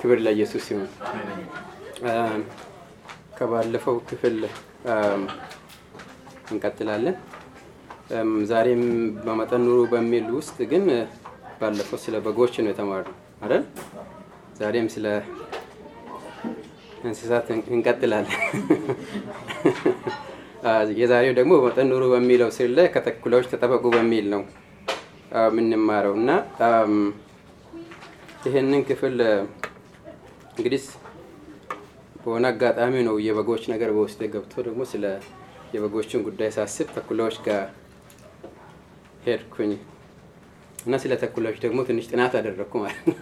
[0.00, 0.88] ክብር ለኢየሱስ ይሁን።
[3.38, 4.36] ከባለፈው ክፍል
[6.52, 7.16] እንቀጥላለን።
[8.50, 8.82] ዛሬም
[9.26, 10.84] በመጠን ኑሩ በሚል ውስጥ ግን
[11.60, 13.64] ባለፈው ስለ በጎች ነው የተማርነው አይደል?
[14.60, 15.06] ዛሬም ስለ
[17.04, 18.34] እንስሳት እንቀጥላለን።
[21.00, 24.42] የዛሬው ደግሞ በመጠን ኑሩ በሚለው ስር ላይ ከተኩላዎች ተጠበቁ በሚል ነው
[25.42, 26.30] የምንማረው እና
[28.46, 29.16] ይህንን ክፍል
[30.60, 30.82] እንግዲህ
[32.22, 35.04] በሆነ አጋጣሚ ነው የበጎች ነገር በውስጥ ገብቶ ደግሞ ስለ
[35.74, 37.62] የበጎችን ጉዳይ ሳስብ ተኩላዎች ጋር
[39.26, 39.72] ሄድኩኝ
[40.84, 43.16] እና ስለ ተኩላዎች ደግሞ ትንሽ ጥናት አደረግኩ ማለት ነው።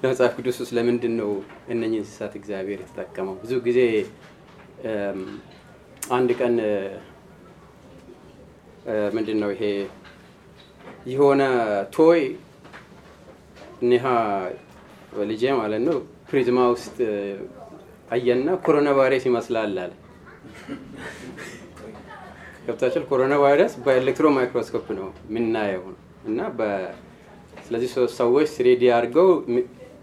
[0.00, 1.30] ለመጽሐፍ ቅዱስ ውስጥ ለምንድን ነው
[1.74, 3.34] እነኚህ እንስሳት እግዚአብሔር የተጠቀመው?
[3.42, 3.80] ብዙ ጊዜ
[6.12, 6.54] አንድ ቀን
[9.16, 9.62] ምንድን ነው ይሄ
[11.06, 11.42] የሆነ
[11.96, 12.20] ቶይ
[13.84, 14.04] ኒሃ
[15.30, 16.96] ልጄ ማለት ነው ፕሪዝማ ውስጥ
[18.10, 19.92] አየና ኮሮና ቫይረስ ይመስላል አለ።
[22.66, 25.84] ገብታችል ኮሮና ቫይረስ በኤሌክትሮ ማይክሮስኮፕ ነው የምናየው
[26.28, 26.38] እና
[27.66, 29.28] ስለዚህ ሰዎች ስሬዲ አድርገው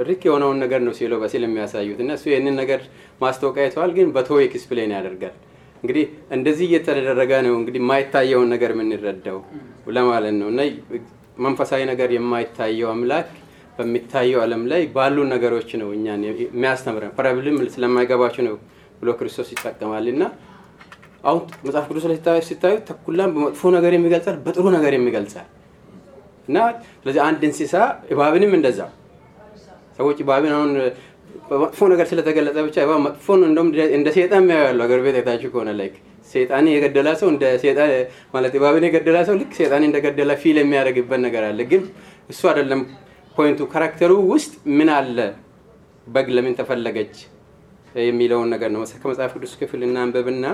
[0.07, 2.79] ሪክ የሆነውን ነገር ነው ሲለው በሲል የሚያሳዩት እና እሱ ይህንን ነገር
[3.21, 5.35] ማስታወቂያ ይተዋል፣ ግን በቶይ ኤክስፕሌን ያደርጋል።
[5.83, 9.39] እንግዲህ እንደዚህ እየተደረገ ነው እንግዲህ የማይታየውን ነገር የምንረዳው
[9.97, 10.61] ለማለት ነው እና
[11.39, 13.29] መንፈሳዊ ነገር የማይታየው አምላክ
[13.77, 18.55] በሚታየው ዓለም ላይ ባሉ ነገሮች ነው እኛን የሚያስተምረን። ፕሮብለም ስለማይገባቸው ነው
[18.99, 20.23] ብሎ ክርስቶስ ይጠቀማል እና
[21.23, 25.47] አሁን መጽሐፍ ቅዱስ ላይ ሲታዩ ተኩላን በመጥፎ ነገር የሚገልጻል፣ በጥሩ ነገር የሚገልጻል
[26.47, 26.57] እና
[26.95, 27.75] ስለዚህ አንድ እንስሳ
[28.13, 28.79] እባብንም እንደዛ
[29.99, 30.71] ሰዎች እባብን አሁን
[31.49, 35.71] በመጥፎ ነገር ስለተገለጸ ብቻ እባብ መጥፎ እንደውም እንደ ሴጣን የሚያዩ ያለው አገር ቤት የታችሁ ከሆነ
[35.79, 35.95] like
[36.31, 37.89] ሴጣን የገደላ ሰው እንደ ሴጣን
[38.33, 41.81] ማለት እባብን የገደላ ሰው ልክ ሴጣን እንደገደላ feel የሚያደርግበት ነገር አለ። ግን
[42.29, 42.81] እሱ አይደለም
[43.35, 45.17] point ኡ። character ኡ ውስጥ ምን አለ፣
[46.07, 47.13] በግ ለምን ተፈለገች
[48.03, 50.45] የሚለውን ነገር ነው። ከመጽሐፍ ቅዱስ ክፍል እናንብብና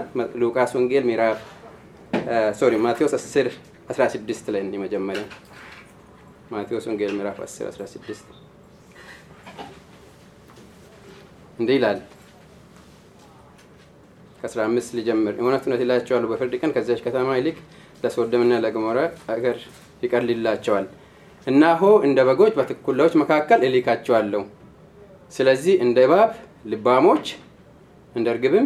[0.41, 1.39] ሉቃስ ወንጌል ምዕራፍ
[2.59, 3.51] sorry ማቴዎስ 10
[3.91, 5.23] 16 ላይ እንዲህ መጀመሪያ
[6.51, 8.31] ማቴዎስ ወንጌል ምዕራፍ 10 16
[11.59, 11.99] እንዲህ ይላል
[14.39, 17.57] ከአስራ አምስት ሊጀምር እውነት እውነት እላቸዋለሁ በፍርድ ቀን ከዚያች ከተማ ይልቅ
[18.03, 18.99] ለሶዶምና ለገሞራ
[19.33, 19.57] አገር
[20.03, 20.85] ይቀልላቸዋል።
[21.49, 24.41] እናሆ እንደ በጎች በትኩላዎች መካከል እልካቸዋለሁ።
[25.33, 26.31] ስለዚህ እንደ እባብ
[26.71, 27.25] ልባሞች፣
[28.15, 28.65] እንደ እርግብም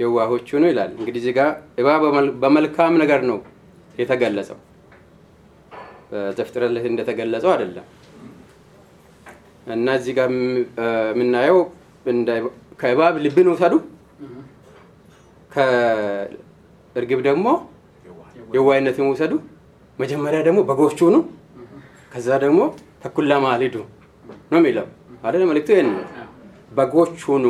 [0.00, 1.50] የዋሆች ሁኑ ይላል። እንግዲህ እዚህ ጋር
[1.80, 2.02] እባብ
[2.42, 3.38] በመልካም ነገር ነው
[3.98, 4.58] የተገለጸው፣
[6.10, 7.86] በዘፍጥረት ላይ እንደተገለጸው አይደለም
[9.74, 10.28] እና እዚህ ጋር
[11.12, 11.58] የምናየው
[12.80, 13.74] ከእባብ ልብን ውሰዱ
[15.52, 17.46] ከእርግብ ደግሞ
[18.54, 19.32] የዋይነትን ውሰዱ።
[19.98, 21.16] መጀመሪያ ደግሞ በጎች ሁኑ፣
[22.14, 22.60] ከዛ ደግሞ
[23.02, 23.76] ተኩላ ማልዱ
[24.50, 24.84] ነው የሚለው
[25.24, 25.42] አይደለ?
[25.50, 26.02] መልእክቱ ይህን ነው።
[26.72, 27.44] በጎች ሁኑ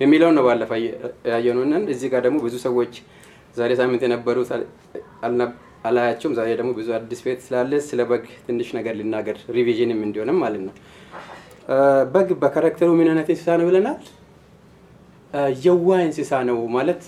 [0.00, 0.70] የሚለውን ነው ባለፈ
[1.30, 1.62] ያየነው።
[1.94, 2.92] እዚህ ጋር ደግሞ ብዙ ሰዎች
[3.56, 4.50] ዛሬ ሳምንት የነበሩት
[5.86, 10.38] አላያቸውም። ዛሬ ደግሞ ብዙ አዲስ ፊት ስላለ ስለ በግ ትንሽ ነገር ልናገር፣ revision ም እንዲሆንም
[10.44, 10.74] ማለት ነው።
[12.12, 14.00] በግ በ character ኡ ምን አይነት እንስሳ ነው ብለናል?
[15.64, 17.02] የዋህ እንስሳ ነው ማለት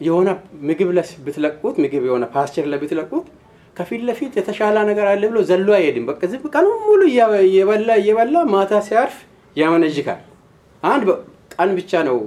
[0.00, 0.28] የሆነ
[0.62, 0.90] ምግብ
[1.24, 3.26] ብትለቁት ምግብ የሆነ pasture ላይ ብትለቁት
[3.78, 7.00] ከፊት ለፊት የተሻለ ነገር አለ ብሎ ዘሎ አይሄድም። በቃ ዝም ቀኑን ሙሉ
[7.44, 9.16] እየበላ እየበላ ማታ ሲያርፍ
[9.56, 10.20] ያመነዥካል።
[10.82, 11.06] አንድ
[11.54, 12.18] ቀን ብቻ ነው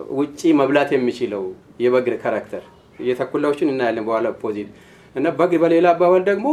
[0.00, 1.42] ውጪ መብላት የሚችለው
[1.84, 2.62] የበግ character።
[3.00, 4.68] የተኩላዎችን እናያለን በኋላ opposite
[5.14, 6.46] እና በግ በሌላ አባባል ደግሞ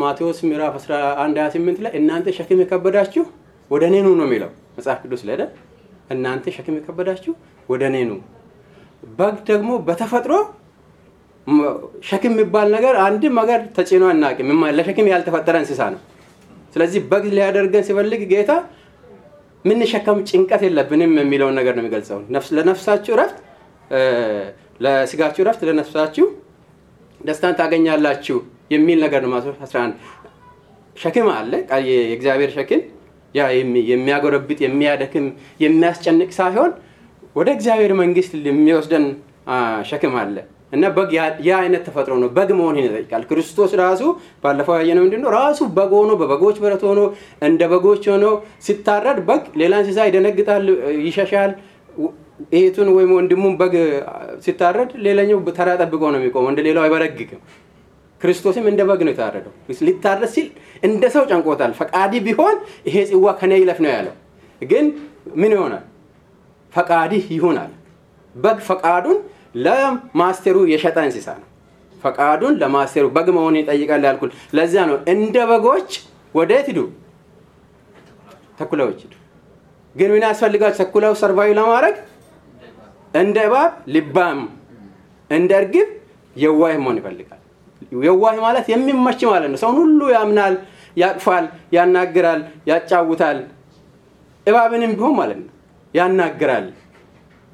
[0.00, 3.24] ማቴዎስ ምዕራፍ 11 28 ላይ እናንተ ሸክም የከበዳችሁ
[3.70, 5.36] ወደ እኔ ኑ ነው የሚለው መጽሐፍ ቅዱስ ላይ
[6.12, 7.32] እናንተ ሸክም የከበዳችሁ
[7.68, 8.14] ወደ እኔ ኑ።
[9.12, 10.32] በግ ደግሞ በተፈጥሮ
[12.06, 14.48] ሸክም የሚባል ነገር አንድም ነገር ተጭኖ አናውቅም።
[14.78, 16.00] ለሸክም ያልተፈጠረ እንስሳ ነው።
[16.74, 18.52] ስለዚህ በግ ሊያደርገን ሲፈልግ ጌታ
[19.64, 22.18] ምንሸከም ጭንቀት የለብንም የሚለውን ነገር ነው የሚገልጸው።
[22.58, 23.36] ለነፍሳችሁ እረፍት፣
[24.84, 26.26] ለስጋችሁ እረፍት፣ ለነፍሳችሁ
[27.20, 28.38] ደስታን ታገኛላችሁ
[28.70, 29.98] የሚል ነገር ነው። ማቴዎስ 11
[30.96, 31.52] ሸክም አለ
[31.88, 32.80] የእግዚአብሔር ሸክም
[33.90, 35.26] የሚያጎረብጥ የሚያደክም
[35.60, 36.72] የሚያስጨንቅ ሳይሆን
[37.36, 39.04] ወደ እግዚአብሔር መንግስት የሚወስደን
[39.90, 40.36] ሸክም አለ
[40.72, 41.10] እና በግ
[41.46, 44.02] ያ አይነት ተፈጥሮ ነው። በግ መሆን ይጠይቃል። ክርስቶስ ራሱ
[44.44, 45.30] ባለፈው ያየነው ምንድን ነው?
[45.38, 47.00] ራሱ በግ ሆኖ በበጎች በረት ሆኖ
[47.42, 48.24] እንደ በጎች ሆኖ
[48.66, 50.64] ሲታረድ በግ ሌላ እንስሳ ይደነግጣል፣
[51.06, 51.52] ይሸሻል።
[52.52, 53.74] እህቱን ወይም ወንድሙን በግ
[54.44, 57.42] ሲታረድ ሌላኛው ተራ ጠብቆ ነው የሚቆመው፣ እንደ ሌላው አይበረግግም።
[58.20, 59.52] ክርስቶስም እንደ በግ ነው የታረደው።
[59.86, 60.48] ሊታረድ ሲል
[60.82, 62.56] እንደ ሰው ጨንቆታል። ፈቃዲ ቢሆን
[62.88, 64.14] ይሄ ጽዋ ከኔ ይለፍ ነው ያለው።
[64.62, 64.84] ግን
[65.36, 65.84] ምን ይሆናል?
[66.74, 67.70] ፈቃድህ ይሆናል።
[68.34, 69.18] በግ ፈቃዱን
[69.54, 71.48] ለ master ኡ የሸጠ እንስሳ ነው።
[72.02, 75.90] ፈቃዱን ለ master ኡ በግ መሆን ይጠይቃል ያልኩት። ለዚያ ነው እንደ በጎች
[76.34, 76.78] ወዴት ሂዱ?
[78.58, 79.12] ተኩላዎች ሂዱ።
[79.94, 80.72] ግን ምን ያስፈልጋል?
[80.80, 81.96] ተኩላው survive ለማድረግ
[83.14, 84.40] እንደ እባብ ልባም፣
[85.30, 85.88] እንደ እርግብ
[86.36, 87.40] የዋህ መሆን ይፈልጋል።
[88.02, 90.54] የዋህ ማለት የሚመች ማለት ነው። ሰውን ሁሉ ያምናል፣
[90.96, 91.44] ያቅፋል፣
[91.76, 92.40] ያናግራል፣
[92.70, 93.38] ያጫውታል።
[94.46, 95.50] እባብንም ቢሆን ማለት ነው
[95.94, 96.66] ያናግራል።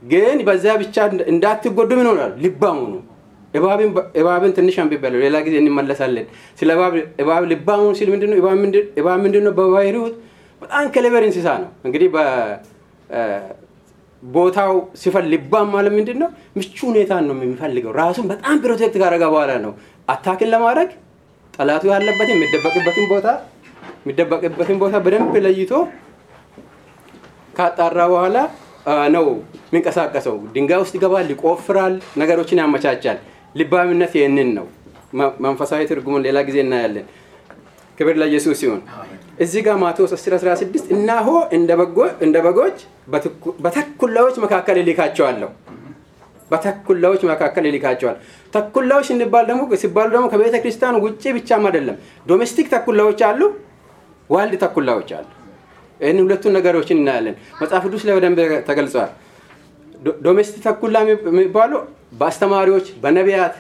[0.03, 0.97] ግን በዚያ ብቻ
[1.33, 2.33] እንዳትጎዱ ምን ሆናል?
[2.45, 2.95] ልባም ሁኑ።
[4.21, 6.27] እባብን ትንሽ አንብቤያለሁ፣ ሌላ ጊዜ እንመለሳለን።
[6.59, 6.69] ስለ
[7.23, 8.37] እባብ ልባም ሁኑ ሲል ምንድነው?
[8.99, 9.53] እባብ ምንድነው?
[9.59, 10.05] በባህሪው
[10.63, 12.09] በጣም ክሌቨር እንስሳ ነው። እንግዲህ
[14.23, 16.29] ቦታው ሲፈል ልባም ማለት ምንድን ነው?
[16.57, 19.73] ምቹ ሁኔታን ነው የሚፈልገው። ራሱን በጣም protect ካደረገ በኋላ ነው
[20.09, 20.91] attack ን ለማድረግ
[21.55, 23.27] ጠላቱ ያለበትን የሚደበቅበትን ቦታ
[24.01, 25.73] የሚደበቅበትን ቦታ በደንብ ለይቶ
[27.59, 28.37] ካጣራ በኋላ
[29.15, 29.27] ነው
[29.67, 33.19] የሚንቀሳቀሰው። ድንጋይ ውስጥ ይገባል፣ ይቆፍራል፣ ነገሮችን ያመቻቻል።
[33.55, 34.67] ልባምነት ይህንን ነው።
[35.45, 37.07] መንፈሳዊ ትርጉሙን ሌላ ጊዜ እናያለን።
[37.99, 38.81] ክብር ለኢየሱስ ሲሆን
[39.39, 41.29] እዚህ ጋር ማቴዎስ 10 16 እነሆ
[42.23, 42.79] እንደ በጎች
[43.65, 45.51] በተኩላዎች መካከል እልካችኋለሁ።
[46.51, 48.17] በተኩላዎች መካከል ይልካቸዋል።
[48.53, 51.97] ተኩላዎች እንባል ደግሞ ሲባሉ ደግሞ ከቤተ ክርስቲያን ውጭ ብቻም አይደለም።
[52.27, 53.41] domestic ተኩላዎች አሉ፣
[54.31, 55.27] wild ተኩላዎች አሉ።
[56.01, 59.11] ይህን ሁለቱን ነገሮችን እናያለን። መጽሐፍ ቅዱስ ላይ በደንብ ተገልጸዋል።
[60.25, 61.73] domestic ተኩላ የሚባሉ
[62.21, 63.55] በአስተማሪዎች፣ በነቢያት፣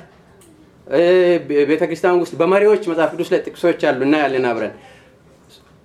[1.70, 4.74] ቤተክርስቲያን ውስጥ በመሪዎች መጽሐፍ ቅዱስ ላይ ጥቅሶች አሉ፣ እናያለን አብረን።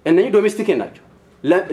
[0.05, 1.03] እነኚህ domestic ናቸው።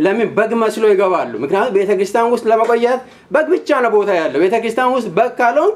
[0.05, 1.33] ለምን በግ መስሎ ይገባሉ?
[1.43, 3.01] ምክንያቱም ቤተክርስቲያን ውስጥ ለመቆየት
[3.35, 5.73] በግ ብቻ ነው ቦታ ያለው። ቤተክርስቲያን ውስጥ በግ ካልሆን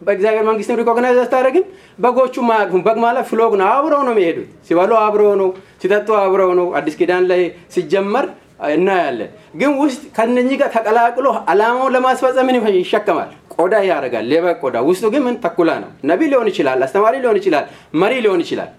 [0.00, 1.64] በእግዚአብሔር መንግስትም recognize አትደረግም።
[1.98, 5.48] በጎቹ ማያቅፉም። በግ ማለት flock ነው። አብረው ነው የሚሄዱት። ሲበሉ አብረው ነው፣
[5.82, 7.42] ሲጠጡ አብረው ነው። አዲስ ኪዳን ላይ
[7.74, 8.26] ሲጀመር
[8.70, 13.30] እናያለን። ግን ውስጥ ከነኚህ ጋር ተቀላቅሎ አላማውን ለማስፈጸም ምን ይሸከማል?
[13.54, 17.64] ቆዳ ያደርጋል። የበግ ቆዳ። ውስጡ ግን ምን ተኩላ ነው። ነቢይ ሊሆን ይችላል፣ አስተማሪ ሊሆን ይችላል፣
[17.94, 18.70] መሪ ሊሆን ይችላል።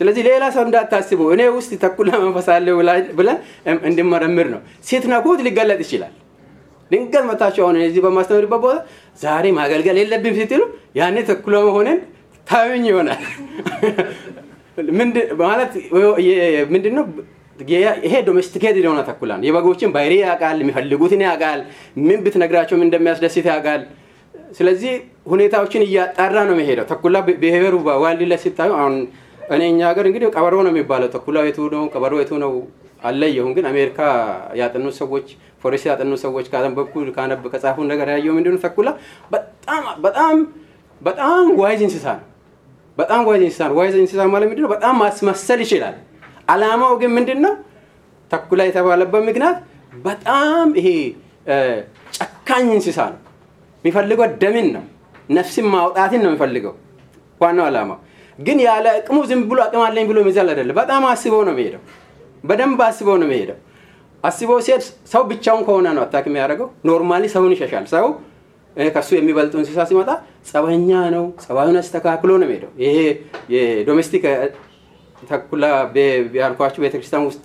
[0.00, 2.48] ስለዚህ ሌላ ሰው እንዳታስቡ እኔ ውስጥ ተኩላ መንፈስ
[3.18, 3.38] ብለን
[3.88, 6.12] እንድመረምር ነው። ስትነኩት ሊገለጥ ይችላል።
[6.90, 8.76] ድንገት መታችሁ አሁን እዚህ በማስተምርበት ቦታ
[9.20, 10.62] ዛሬ ማገልገል የለብም ስትሉ
[10.96, 11.98] ያኔ ተኩላ መሆንን
[12.46, 13.22] ታዩኝ ይሆናል።
[15.42, 15.72] ማለት
[16.72, 17.04] ምንድን ነው?
[18.04, 21.60] ይሄ ዶሜስቲኬት የሆነ ተኩላ ነው። የበጎችን ባህሪ ያውቃል፣ የሚፈልጉትን ያውቃል፣
[22.02, 23.82] ምን ብትነግራቸው ምን እንደሚያስደስት ያውቃል።
[24.58, 24.92] ስለዚህ
[25.32, 27.74] ሁኔታዎችን እያጣራ ነው የሚሄደው። ተኩላ ባህሪው
[28.04, 28.96] wild ላይ ሲታዩ አሁን
[29.48, 32.52] እኔ እኛ ሀገር እንግዲህ ቀበሮ ነው የሚባለው። ተኩላ የቱ ነው ቀበሮ የቱ ነው
[33.02, 33.98] አለየሁም። ግን አሜሪካ
[34.60, 35.26] ያጠኑ ሰዎች
[35.64, 38.88] forest ያጠኑ ሰዎች ካነበብኩ ካነብ ከጻፉ ነገር ያየው ምንድነው ተኩላ
[39.32, 40.34] በጣም በጣም
[41.00, 42.26] በጣም wise እንስሳ ነው።
[42.98, 44.70] በጣም wise እንስሳ ነው። wise እንስሳ ማለት ምንድነው?
[44.74, 45.94] በጣም ማስመሰል ይችላል።
[46.48, 47.54] አላማው ግን ምንድን ነው?
[48.30, 49.56] ተኩላ የተባለበት ምክንያት
[50.04, 50.88] በጣም ይሄ
[52.16, 53.20] ጨካኝ እንስሳ ነው።
[53.84, 54.84] የሚፈልገው ደምን ነው፣
[55.30, 56.74] ነፍስን ማውጣትን ነው የሚፈልገው
[57.40, 57.98] ዋናው አላማው።
[58.38, 61.82] ግን ያለ አቅሙ ዝም ብሎ አቅም አለኝ ብሎ የሚዘል አይደለም። በጣም አስበው ነው የሚሄደው።
[62.44, 63.58] በደንብ አስበው ነው የሚሄደው።
[64.24, 64.82] አስበው ሲሄድ
[65.12, 68.06] ሰው ብቻውን ከሆነ ነው attack የሚያደርገው። normally ሰውን ይሸሻል። ሰው
[68.76, 70.10] ከሱ የሚበልጡ እንስሳ ሲመጣ
[70.48, 72.96] ጸበኛ ነው፣ ጸባዩን አስተካክሎ ነው የሚሄደው። ይሄ
[73.54, 74.24] የ domestic
[75.22, 75.64] ተኩላ
[76.38, 77.42] ያልኳቸው ቤተክርስቲያን ውስጥ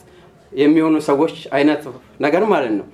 [0.53, 1.81] የሚሆኑ ሰዎች አይነት
[2.25, 2.87] ነገር ማለት ነው።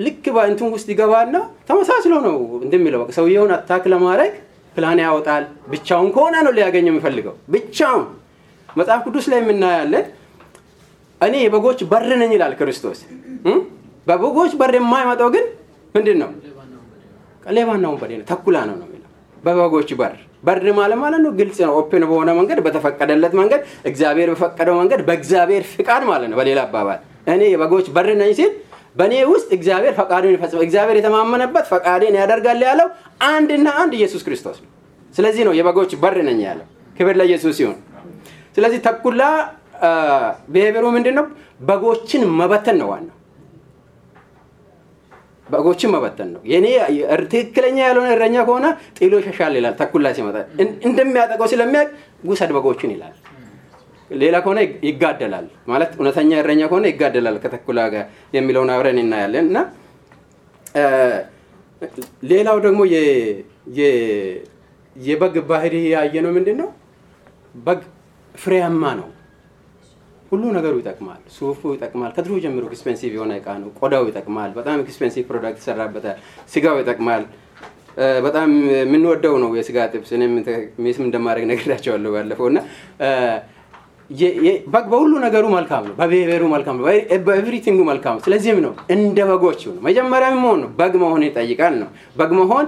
[0.00, 1.36] ልክ በእንትን ውስጥ ይገባና
[1.68, 4.32] ተመሳስሎ ነው እንደሚለው ሰውየውን attack ለማድረግ
[4.76, 8.06] ፕላን ያወጣል። ብቻውን ከሆነ ነው ሊያገኘው የሚፈልገው ብቻውን።
[8.68, 10.04] መጽሐፍ ቅዱስ ላይ የምናያለን
[11.22, 12.98] እኔ የበጎች በር ነኝ ይላል ክርስቶስ።
[14.06, 15.44] በበጎች በር የማይመጣው ግን
[15.94, 16.30] ምንድን ነው?
[17.48, 19.08] ሌባና ወንበዴ ነው፣ ተኩላ ነው ነው የሚለው
[19.44, 24.74] በበጎች በር። በር ማለት ማለት ነው ግልጽ ነው፣ open በሆነ መንገድ፣ በተፈቀደለት መንገድ፣ እግዚአብሔር በፈቀደው
[24.80, 28.52] መንገድ፣ በእግዚአብሔር ፍቃድ ማለት ነው። በሌላ አባባል እኔ የበጎች በር ነኝ ሲል
[28.96, 32.88] በእኔ ውስጥ እግዚአብሔር ፈቃዱን ይፈጽማል። እግዚአብሔር የተማመነበት ፈቃዴን ያደርጋል ያለው
[33.28, 34.70] አንድና አንድ ኢየሱስ ክርስቶስ ነው።
[35.14, 36.66] ስለዚህ ነው የበጎች በር ነኝ ያለው።
[36.96, 37.78] ክብር ለኢየሱስ ሲሆን፣
[38.56, 39.22] ስለዚህ ተኩላ
[40.54, 41.26] ባህሪው ምንድን ነው?
[41.60, 43.16] በጎችን መበተን ነው ዋናው።
[45.46, 46.66] በጎችን መበተን ነው። የኔ
[47.32, 48.66] ትክክለኛ ያልሆነ እረኛ ከሆነ
[48.98, 50.36] ጥሎ ይሸሻል ይላል። ተኩላ ሲመጣ
[50.88, 51.90] እንደሚያጠቀው ስለሚያውቅ
[52.30, 53.14] ውሰድ በጎችን ይላል።
[54.10, 54.58] ሌላ ከሆነ
[54.88, 58.04] ይጋደላል ማለት እውነተኛ እረኛ ከሆነ ይጋደላል ከተኩላ ጋር
[58.36, 59.58] የሚለውን አብረን እናያለን። እና
[62.30, 62.80] ሌላው ደግሞ
[64.96, 66.68] የበግ ባህሪ ያየ ነው ምንድን ነው?
[67.58, 67.80] በግ
[68.34, 69.08] ፍሬያማ ነው።
[70.32, 75.24] ሁሉ ነገሩ ይጠቅማል። ሱፉ ይጠቅማል። ከድሮ ጀምሮ expensive የሆነ እቃ ነው። ቆዳው ይጠቅማል። በጣም expensive
[75.30, 76.18] product ይሰራበታል።
[76.52, 77.24] ስጋው ይጠቅማል።
[78.26, 80.34] በጣም የምንወደው ነው የስጋ ጥብስ። እኔም
[80.84, 82.60] ሚስም እንደማድረግ ነግራቸዋለሁ ባለፈው እና
[84.86, 86.84] በሁሉ ነገሩ መልካም ነው። በብሔሩ መልካም ነው።
[87.26, 91.88] በኤቭሪቲንጉ መልካም ነው። ስለዚህም ነው እንደ በጎች ነው። መጀመሪያ መሆን ነው በግ መሆን ይጠይቃል ነው።
[92.16, 92.66] በግ መሆን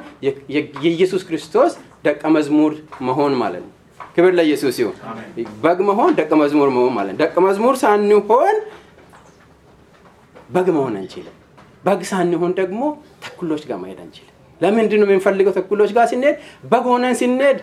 [0.56, 1.72] የኢየሱስ ክርስቶስ
[2.04, 3.73] ደቀ መዝሙር መሆን ማለት ነው።
[4.16, 4.96] ክብር ለኢየሱስ ይሁን።
[5.64, 8.56] በግ መሆን ደቀ መዝሙር መሆን ማለት ደቀ መዝሙር ሳንሆን
[10.50, 11.34] በግ መሆን አንችልም።
[11.84, 12.82] በግ ሳንሆን ደግሞ
[13.24, 14.30] ተኩሎች ጋር መሄድ አንችልም።
[14.60, 15.52] ለምንድን ነው የምንፈልገው?
[15.58, 16.36] ተኩሎች ጋር ስንሄድ
[16.70, 17.58] በግ ሆነን ስንሄድ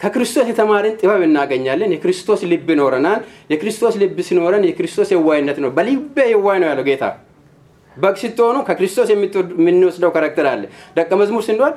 [0.00, 3.20] ከክርስቶስ የተማርን ጥበብ እናገኛለን። የክርስቶስ ልብ ይኖረናል።
[3.52, 7.04] የክርስቶስ ልብ ሲኖረን የክርስቶስ የዋይነት ነው። በልቤ የዋይ ነው ያለው ጌታ።
[7.96, 10.62] በግ ስትሆኑ ከክርስቶስ የምንወስደው ካራክተር አለ።
[10.96, 11.72] ደቀ መዝሙር ስንሆን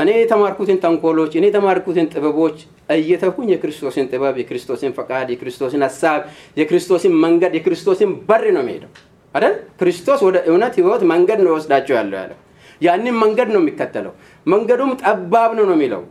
[0.00, 2.56] እኔ የተማርኩትን ተንኮሎች፣ እኔ የተማርኩትን ጥበቦች
[2.96, 6.20] እየተኩኝ የክርስቶስን ጥበብ፣ የክርስቶስን ፈቃድ፣ የክርስቶስን ሀሳብ፣
[6.60, 8.92] የክርስቶስን መንገድ፣ የክርስቶስን በር ነው የሚሄደው
[9.34, 9.54] አይደል?
[9.80, 12.38] ክርስቶስ ወደ እውነት ህይወት መንገድ ነው ወስዳቸው ያለው ያለው
[12.80, 14.12] ያንን መንገድ ነው የሚከተለው።
[14.46, 16.02] መንገዱም ጠባብ ነው ነው የሚለው።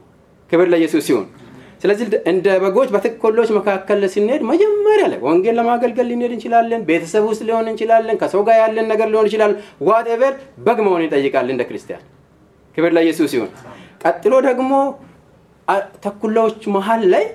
[0.49, 1.25] ክብር ለኢየሱስ ሲሆን
[1.85, 7.67] ስለዚህ እንደ በጎች በተኮሎች መካከል ስንሄድ መጀመሪያ ላይ ወንጌል ለማገልገል ልንሄድ እንችላለን። ቤተሰብ ውስጥ ሊሆን
[7.71, 9.51] እንችላለን። ከሰው ጋር ያለን ነገር ሊሆን ይችላል።
[9.87, 10.33] ዋትኤቨር
[10.65, 12.03] በግ መሆን ይጠይቃል እንደ ክርስቲያን።
[12.77, 13.51] ክብር ለኢየሱስ ሲሆን
[14.03, 14.71] ቀጥሎ ደግሞ
[16.05, 17.25] ተኩላዎች መሀል ላይ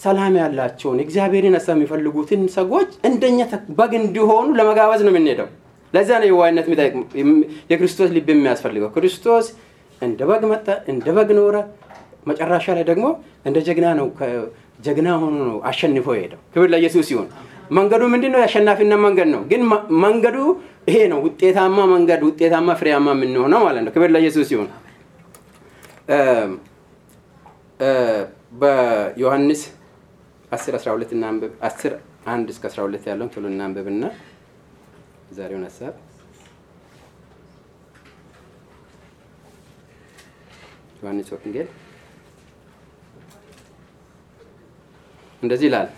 [0.00, 3.40] ሰላም ያላቸውን እግዚአብሔርን ሀሳብ የሚፈልጉትን ሰዎች እንደኛ
[3.78, 5.48] በግ እንዲሆኑ ለመጋበዝ ነው የምንሄደው።
[5.94, 6.66] ለዛ ነው የዋህነት
[7.70, 9.46] የክርስቶስ ልብ የሚያስፈልገው። ክርስቶስ
[10.02, 11.56] እንደ በግ መጣ፣ እንደ በግ ኖረ።
[12.26, 13.06] መጨረሻ ላይ ደግሞ
[13.46, 14.08] እንደ ጀግና ነው
[14.86, 17.28] ጀግና ሆኖ ነው አሸንፎ የሄደው። ክብር ለኢየሱስ ሲሆን
[17.70, 18.40] መንገዱ ምንድን ነው?
[18.42, 19.62] የአሸናፊነት መንገድ ነው። ግን
[20.04, 20.36] መንገዱ
[20.88, 24.68] ይሄ ነው፣ ውጤታማ መንገድ፣ ውጤታማ ፍሬያማ የምንሆነው ማለት ነው። ክብር ለኢየሱስ ሲሆን
[28.60, 29.62] በዮሐንስ
[30.52, 31.96] 10 12 እናንብብ። 10
[32.28, 34.04] 1 እስከ 12 ያለውን ቶሎ እናንብብና
[35.38, 35.94] ዛሬውን ሀሳብ
[41.00, 41.68] ዮሐንስ ወንጌል
[45.42, 45.88] እንደዚህ ይላል።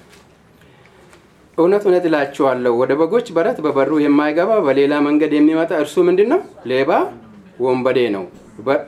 [1.59, 6.41] እውነት እውነት እላችኋለሁ ወደ በጎች በረት በበሩ የማይገባ በሌላ መንገድ የሚመጣ እርሱ ምንድን ነው?
[6.71, 6.91] ሌባ
[7.65, 8.25] ወንበዴ ነው።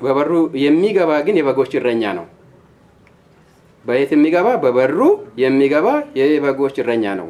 [0.03, 0.31] በበሩ
[0.63, 2.27] የሚገባ ግን የበጎች እረኛ ነው።
[3.85, 4.49] በየት የሚገባ?
[4.65, 4.99] በበሩ
[5.43, 5.87] የሚገባ
[6.19, 7.29] የበጎች እረኛ ነው።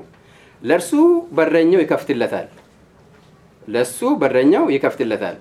[0.63, 0.91] ለእርሱ
[1.37, 2.49] በረኛው ይከፍትለታል።
[3.69, 5.37] ለእሱ በረኛው ይከፍትለታል።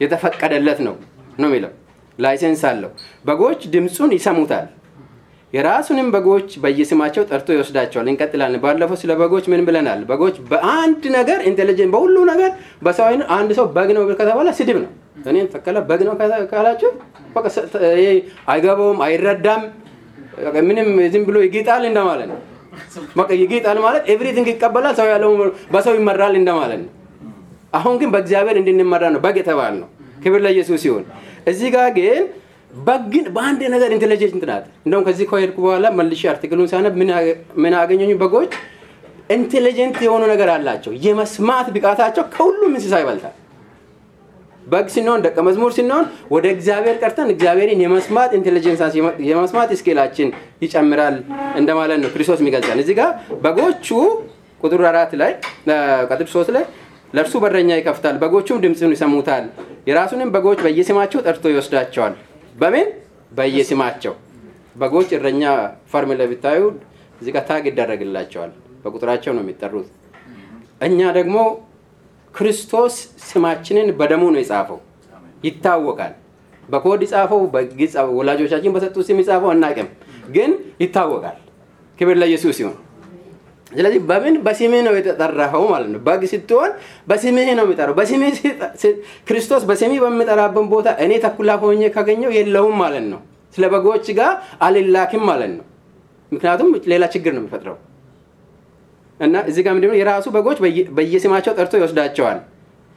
[0.00, 0.94] የተፈቀደለት ነው
[1.38, 1.72] ነው የሚለው
[2.18, 2.90] license አለው።
[3.24, 4.66] በጎች ድምፁን ይሰሙታል።
[5.52, 10.00] የራሱንም በጎች በየስማቸው ጠርቶ ይወስዳቸዋል። እንቀጥላለን። ባለፈው ስለ በጎች ምን ብለናል?
[10.10, 12.50] በጎች በአንድ ነገር intelligent፣ በሁሉ ነገር
[12.82, 14.90] በሰው አንድ ሰው በግ ነው ከተባለ ስድብ ነው።
[15.30, 16.14] እኔን ተከለ በግ ነው
[16.52, 16.90] ካላችሁ
[18.50, 19.62] አይገባውም፣ አይረዳም፣
[20.68, 22.38] ምንም ዝም ብሎ ይጌጣል እንደማለት ነው።
[23.18, 25.30] በቃ ይጌጣል ማለት everything ይቀበላል። ሰው ያለው
[25.72, 26.90] በሰው ይመራል እንደማለት ነው።
[27.72, 29.88] አሁን ግን በእግዚአብሔር እንድንመራ ነው በግ የተባል ነው።
[30.22, 31.04] ክብር ለኢየሱስ ሲሆን
[31.46, 32.22] እዚህ ጋር ግን
[32.80, 36.94] በግን በአንድ ነገር intelligent ናት። እንደውም ከዚህ ከሄድኩ በኋላ መልሼ article ኡን ሳነብ
[37.62, 38.10] ምን አገኘኝ?
[38.20, 38.52] በጎች
[39.34, 43.34] intelligent የሆኑ ነገር አላቸው። የመስማት ብቃታቸው ከሁሉም እንስሳ ይበልጣል።
[44.66, 46.04] በግ ስንሆን ደቀ መዝሙር ስንሆን
[46.34, 48.80] ወደ እግዚአብሔር ቀርተን እግዚአብሔርን የመስማት intelligence
[49.28, 50.28] የመስማት skill ኣችን
[50.64, 51.16] ይጨምራል
[51.60, 53.10] እንደማለት ነው ክርስቶስ የሚገልጸን። እዚህ ጋር
[53.44, 53.88] በጎቹ
[54.60, 55.32] ቁጥር አራት ላይ
[56.10, 56.64] ቁጥር ሶስት ላይ
[57.14, 59.44] ለእርሱ በረኛ ይከፍታል፣ በጎቹም ድምፁን ይሰሙታል።
[59.86, 62.14] የራሱንም በጎች በየስማቸው ጠርቶ ይወስዳቸዋል።
[62.56, 62.88] በምን
[63.32, 64.14] በየስማቸው።
[64.76, 65.42] በጎች እረኛ
[65.92, 66.60] ፈርም ላይ ብታዩ
[67.20, 68.52] እዚህ ጋር ታግ ይደረግላቸዋል።
[68.84, 69.88] በቁጥራቸው ነው የሚጠሩት።
[70.86, 71.36] እኛ ደግሞ
[72.34, 72.94] ክርስቶስ
[73.24, 74.78] ስማችንን በደሙ ነው የጻፈው፣
[75.44, 76.14] ይታወቃል።
[76.68, 77.40] በኮድ የጻፈው
[78.18, 79.88] ወላጆቻችን በሰጡት ስም የጻፈው አናውቅም፣
[80.28, 80.50] ግን
[80.82, 81.38] ይታወቃል።
[81.98, 82.76] ክብር ለኢየሱስ ሲሆን
[83.72, 86.70] ስለዚህ በምን በስምህ ነው የተጠራኸው ማለት ነው። በግ ስትሆን
[87.08, 88.38] በስምህ ነው የሚጠራው። በስምህ
[89.28, 93.20] ክርስቶስ በስምህ በሚጠራበት ቦታ እኔ ተኩላ ሆኜ ካገኘው የለውም ማለት ነው።
[93.54, 94.32] ስለ በጎች ጋር
[94.66, 95.64] አልላክም ማለት ነው።
[96.32, 97.78] ምክንያቱም ሌላ ችግር ነው የሚፈጥረው
[99.20, 100.58] እና እዚህ ጋር ምንድነው የራሱ በጎች
[100.96, 102.38] በየስማቸው ጠርቶ ይወስዳቸዋል፣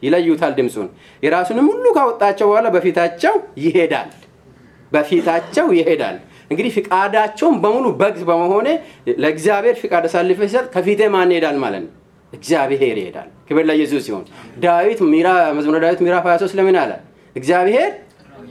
[0.02, 0.86] ይለዩታል ድምፁን።
[1.22, 4.08] የራሱንም ሁሉ ካወጣቸው በኋላ በፊታቸው ይሄዳል፣
[4.92, 6.16] በፊታቸው ይሄዳል።
[6.50, 8.68] እንግዲህ ፍቃዳቸውን በሙሉ በግ በመሆኔ
[9.22, 11.92] ለእግዚአብሔር ፍቃድ አሳልፈ ሲሰጥ ከፊቴ ማን ይሄዳል ማለት ነው?
[12.32, 14.24] እግዚአብሔር ይሄዳል። ክብር ለኢየሱስ ሲሆን
[14.64, 15.00] ዳዊት
[15.56, 16.92] መዝሙረ ዳዊት ምዕራፍ 23 ለምን አለ?
[17.36, 17.90] እግዚአብሔር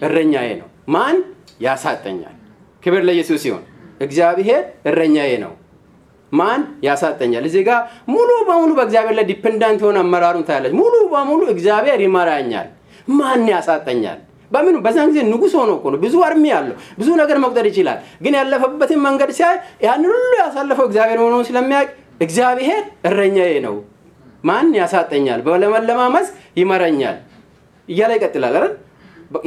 [0.05, 1.17] እረኛዬ ነው፣ ማን
[1.61, 2.35] ያሳጠኛል?
[2.83, 3.63] ክብር ለኢየሱስ ሲሆን
[4.01, 5.53] እግዚአብሔር እረኛዬ ነው፣
[6.31, 7.43] ማን ያሳጠኛል?
[7.45, 12.67] እዚህ ጋር ሙሉ በሙሉ በእግዚአብሔር ላይ dependent የሆነ አመራሩን ታያለች። ሙሉ በሙሉ እግዚአብሔር ይመራኛል፣
[13.11, 14.19] ማን ያሳጠኛል?
[14.53, 18.33] በምን በዛን ጊዜ ንጉሥ ሆኖ እኮ ነው። ብዙ army አለው፣ ብዙ ነገር መቁጠር ይችላል። ግን
[18.39, 19.55] ያለፈበትን መንገድ ሲያይ
[19.85, 21.89] ያንን ሁሉ ያሳለፈው እግዚአብሔር ሆኖ ስለሚያውቅ
[22.25, 23.75] እግዚአብሔር እረኛዬ ነው፣
[24.43, 25.39] ማን ያሳጠኛል?
[25.45, 27.17] በለመለማ መስክ ይመራኛል
[27.87, 28.73] እያለ ይቀጥላል አይደል?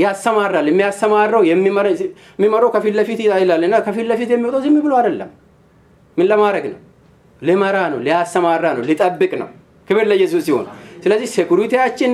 [0.02, 5.30] ያሰማራል። የሚያሰማራው የሚመራው ከፊት ለፊት ይላል እና ከፊት ለፊት የሚወጣው ዝም ብሎ አይደለም።
[6.16, 6.80] ምን ለማድረግ ነው?
[7.42, 9.48] ሊመራ ነው፣ ሊያሰማራ ነው፣ ሊጠብቅ ነው።
[9.88, 10.66] ክብር ለኢየሱስ ሲሆን፣
[11.04, 12.12] ስለዚህ security ያችን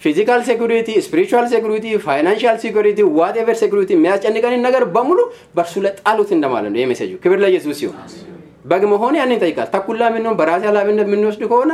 [0.00, 5.18] physical security፣ spiritual security፣ financial security፣ whatever security የሚያስጨንቀንን ነገር በሙሉ
[5.56, 7.98] በእርሱ ላይ ጣሉት እንደማለት ነው። ይህ message ኡ ክብር ለኢየሱስ ሲሆን
[8.64, 11.72] በግ መሆን ያንን ይጠይቃል። ተኩላ ምንሆን በራሴ ኃላፊነት የምንወስድ ከሆነ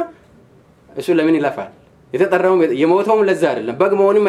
[0.89, 1.71] እሱ ለምን ይለፋል?
[2.13, 4.27] የተጠራውም የሞተውም ለዛ አይደለም። በግ መሆንም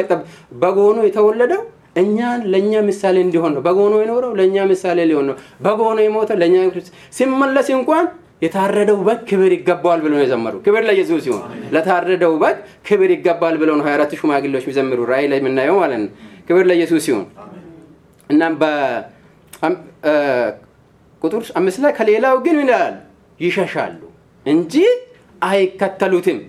[0.62, 1.62] በግ ሆኖ የተወለደው
[2.02, 5.36] እኛን ለእኛ ምሳሌ እንዲሆን ነው። በግ ሆኖ የኖረው ለእኛ ምሳሌ ሊሆን ነው።
[5.66, 6.56] በግ ሆኖ የሞተው ለእኛ
[7.18, 8.06] ሲመለስ እንኳን
[8.42, 11.44] የታረደው በግ ክብር ይገባዋል ብለው ነው የዘመሩ። ክብር ለኢየሱስ ሲሆን
[11.76, 16.12] ለታረደው በግ ክብር ይገባል ብለው ነው 24 ሽማግሌዎች የሚዘምሩ ራእይ ላይ የምናየው ማለት ነው።
[16.50, 17.26] ክብር ለኢየሱስ ሲሆን
[18.30, 18.54] እናም
[21.22, 22.96] በቁጥር አምስት ላይ ከሌላው ግን ምን ይላል?
[23.40, 24.00] ይሸሻሉ
[24.46, 24.74] እንጂ
[25.42, 26.40] አይከተሉትም።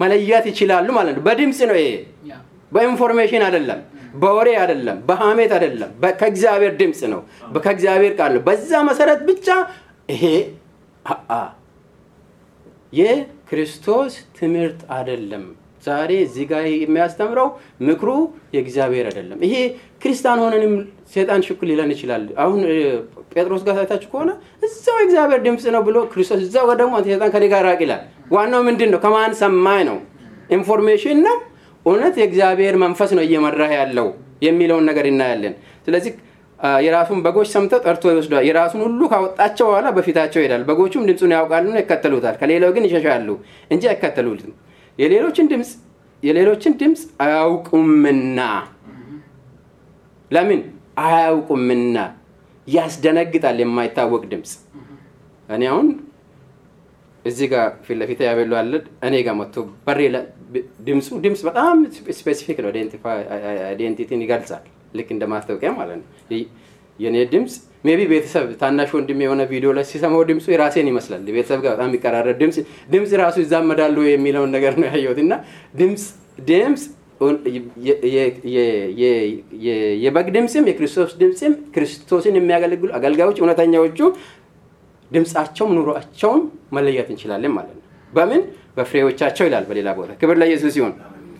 [0.00, 1.88] መለያት ይችላሉ ማለት ነው። በድምፅ ነው ይሄ፣
[2.72, 3.80] በኢንፎርሜሽን አይደለም፣
[4.14, 7.20] በወሬ አይደለም፣ በሀሜት አይደለም፣ ከእግዚአብሔር ድምፅ ነው፣
[7.64, 9.46] ከእግዚአብሔር ቃል ነው። በዛ መሰረት ብቻ
[10.08, 10.24] ይሄ
[12.92, 15.44] የክርስቶስ ትምህርት አይደለም።
[15.84, 17.48] ዛሬ እዚህ ጋር የሚያስተምረው
[17.80, 18.08] ምክሩ
[18.54, 19.54] የእግዚአብሔር አይደለም። ይሄ
[20.02, 20.72] ክርስቲያን ሆነንም
[21.12, 22.60] ሴጣን ሹክ ሊለን ይችላል። አሁን
[23.32, 24.30] ጴጥሮስ ጋር ታይታችሁ ከሆነ
[24.62, 28.90] እዛው የእግዚአብሔር ድምፅ ነው ብሎ ክርስቶስ እዛው ደግሞ ሴጣን ከኔ ጋር ራቅ ይላል። ዋናው ምንድን
[28.92, 29.00] ነው?
[29.04, 29.98] ከማን ሰማህ ነው?
[30.50, 31.36] information ነው?
[31.86, 34.08] እውነት የእግዚአብሔር መንፈስ ነው እየመራህ ያለው
[34.42, 35.54] የሚለውን ነገር እናያለን።
[35.86, 36.12] ስለዚህ
[36.84, 42.36] የራሱን በጎች ሰምተው ጠርቶ ይወስዷል። የራሱን ሁሉ ካወጣቸው በኋላ በፊታቸው ይሄዳል። በጎቹም ድምፁን ያውቃሉና ይከተሉታል።
[42.40, 43.28] ከሌላው ግን ይሸሻሉ
[43.70, 44.52] እንጂ አይከተሉትም።
[44.98, 45.70] የሌሎችን ድምፅ
[46.22, 48.40] የሌሎችን ድምፅ አያውቁምና
[50.30, 50.60] ለምን
[51.02, 51.96] አያውቁምና
[52.66, 54.52] ያስደነግጣል። የማይታወቅ ድምፅ
[55.48, 55.88] እኔ አሁን
[57.24, 58.72] እዚህ ጋር ፊት ለፊት ያበሉ አለ
[59.06, 60.00] እኔ ጋር መጥቶ በሬ
[60.86, 61.76] ድምፁ ድምፅ በጣም
[62.18, 62.70] specific ነው።
[63.68, 64.64] identity ን ይገልጻል።
[64.98, 66.06] ልክ እንደ ማስታወቂያ ማለት ነው።
[66.98, 71.72] የኔ ድምፅ maybe ቤተሰብ ታናሽ ወንድም የሆነ ቪዲዮ ላይ ሲሰማው ድምፁ የራሴን ይመስላል። ቤተሰብ ጋር
[71.74, 72.56] በጣም የሚቀራረብ ድምፅ
[72.92, 75.32] ድምፅ ራሱ ይዛመዳሉ የሚለውን ነገር ነው ያየሁት እና
[75.74, 76.04] ድምፅ
[76.48, 76.84] ድምፅ
[80.02, 83.98] የበግ ድምፅም የክርስቶስ ድምፅም ክርስቶስን የሚያገለግሉ አገልጋዮች እውነተኛዎቹ
[85.10, 86.40] ድምፃቸውም ኑሯቸውም
[86.76, 88.42] መለየት እንችላለን ማለት ነው። በምን
[88.76, 90.94] በፍሬዎቻቸው ይላል በሌላ ቦታ። ክብር ለኢየሱስ ሲሆን፣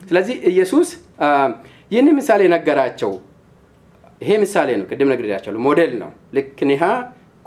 [0.09, 0.88] ስለዚህ ኢየሱስ
[1.90, 3.11] ይህን ምሳሌ ነገራቸው።
[4.20, 6.83] ይሄ ምሳሌ ነው፣ ቅድም ነግሬያቸዋለሁ። ሞዴል ነው። ልክ ኒሃ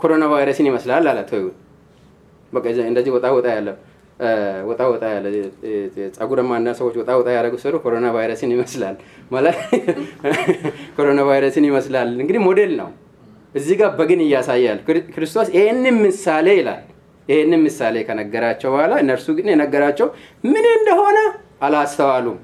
[0.00, 1.46] ኮሮና ቫይረስን ይመስላል አለ ተው
[2.52, 3.68] በቃ እንደዚህ ወጣ ወጣ ያለ
[4.68, 5.26] ወጣ ወጣ ያለ
[6.16, 8.96] ጸጉረማ እና ሰዎች ወጣ ወጣ ያደረጉ ሰሩ ኮሮና ቫይረስን ይመስላል
[9.30, 9.56] ማለት
[10.96, 12.88] ኮሮና ቫይረስን ይመስላል። እንግዲህ ሞዴል ነው።
[13.54, 14.78] እዚህ ጋር በግን እያሳያል
[15.14, 16.82] ክርስቶስ ይህንን ምሳሌ ይላል።
[17.28, 20.06] ይህንን ምሳሌ ከነገራቸው በኋላ እነርሱ ግን የነገራቸው
[20.44, 21.18] ምን እንደሆነ
[21.62, 22.38] አላስተዋሉም።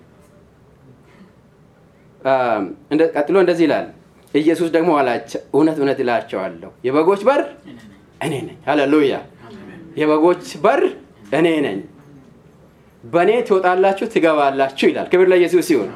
[3.16, 3.86] ቀጥሎ እንደዚህ ይላል።
[4.34, 7.42] ኢየሱስ ደግሞ አላቸው፣ እውነት እውነት እላቸዋለሁ የበጎች በር
[8.20, 9.14] እኔ ነኝ። ሃሌሉያ!
[9.96, 10.82] የበጎች በር
[11.38, 11.78] እኔ ነኝ።
[13.04, 15.90] በእኔ ትወጣላችሁ ትገባላችሁ ይላል። ክብር ለኢየሱስ ይሁን።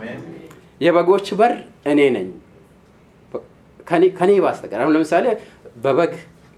[0.80, 1.54] የበጎች በር
[1.92, 2.28] እኔ ነኝ
[4.18, 5.26] ከኔ ባስተቀር አሁን ለምሳሌ
[5.84, 6.12] በበግ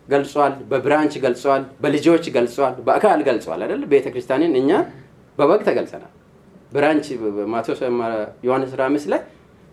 [0.09, 3.83] ገልጿል፣ በብራንች ገልጿል፣ በልጆች ገልጿል፣ በአካል ገልጿል አይደል?
[3.93, 4.71] ቤተ ክርስቲያንን እኛ
[5.39, 6.13] በበግ ተገልጸናል።
[6.73, 7.07] branch
[7.53, 7.81] ማቴዎስ
[8.47, 8.83] ዮሐንስ ራ
[9.13, 9.21] ላይ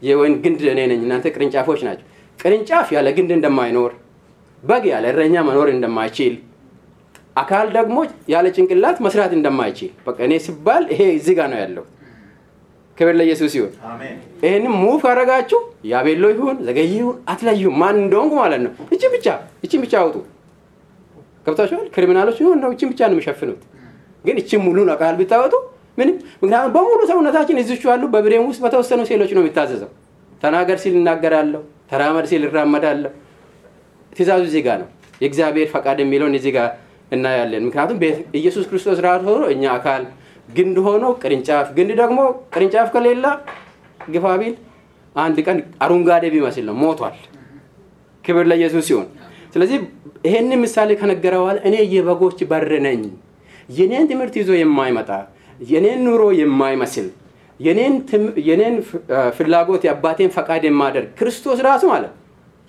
[0.01, 2.05] የወይን ግንድ እኔ ነኝ፣ እናንተ ቅርንጫፎች ናቸው።
[2.39, 3.91] ቅርንጫፍ ያለ ግንድ እንደማይኖር፣
[4.63, 6.35] በግ ያለ እረኛ መኖር እንደማይችል፣
[7.35, 7.97] አካል ደግሞ
[8.31, 11.85] ያለ ጭንቅላት መስራት እንደማይችል በቃ እኔ ሲባል ይሄ እዚህ ጋር ነው ያለው።
[12.97, 13.73] ክብር ለኢየሱስ ይሁን።
[14.43, 15.59] ይህንም move ካረጋችሁ
[15.91, 19.27] ያቤሎ ይሁን ዘገይ ይሁን አትለዩም፣ ማን እንደሆንኩ ማለት ነው። እቺ ብቻ
[19.65, 20.15] እቺን ብቻ አውጡ።
[21.45, 21.85] ገብታችኋል?
[21.95, 23.61] criminal ኦች ይሁን ነው እቺን ብቻ ነው የሚሸፍኑት።
[24.25, 25.53] ግን እቺን ሙሉን አካል ብታወጡ
[25.99, 29.89] ምንም ምክንያቱም በሙሉ ሰውነታችን እዚቹ ያሉ በብሬን ውስጥ በተወሰኑ ሴሎች ነው የሚታዘዘው።
[30.43, 33.11] ተናገር ሲል እናገራለሁ፣ ተራመድ ሲል እራመዳለሁ።
[34.13, 34.89] ትእዛዙ እዚህ ጋር ነው።
[35.21, 36.69] የእግዚአብሔር ፈቃድ የሚለውን እዚህ ጋር
[37.11, 37.97] እናያለን። ምክንያቱም
[38.39, 40.03] ኢየሱስ ክርስቶስ ራሱ ሆኖ እኛ አካል
[40.49, 42.19] ግንድ ሆኖ ቅርንጫፍ ግንድ ደግሞ
[42.53, 43.25] ቅርንጫፍ ከሌላ
[44.09, 44.55] ግፋ ቢል
[45.15, 47.17] አንድ ቀን አረንጓዴ ቢመስል ነው ሞቷል።
[48.23, 49.07] ክብር ለኢየሱስ ሲሆን፣
[49.53, 49.77] ስለዚህ
[50.25, 53.01] ይሄንን ምሳሌ ከነገረ በኋላ እኔ የበጎች በር ነኝ፣
[53.69, 55.09] የኔን ትምህርት ይዞ የማይመጣ
[55.59, 57.07] የኔን ኑሮ የማይመስል
[58.47, 58.75] የኔን
[59.37, 62.13] ፍላጎት የአባቴን ፈቃድ የማደርግ ክርስቶስ ራሱ ማለት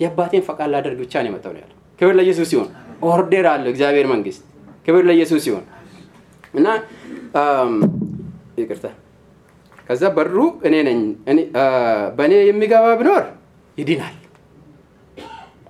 [0.00, 2.68] የአባቴን ፈቃድ ላደርግ ብቻ ነው የመጣው ነው ያለው። ክብር ለኢየሱስ ሲሆን፣
[3.08, 4.42] order አለው እግዚአብሔር መንግስት።
[4.86, 5.64] ክብር ለኢየሱስ ሲሆን
[6.54, 6.66] እና
[8.60, 8.86] ይቅርታ
[9.88, 11.00] ከዛ በሩ እኔ ነኝ፣
[12.18, 13.24] በእኔ የሚገባ ቢኖር
[13.78, 14.16] ይድናል።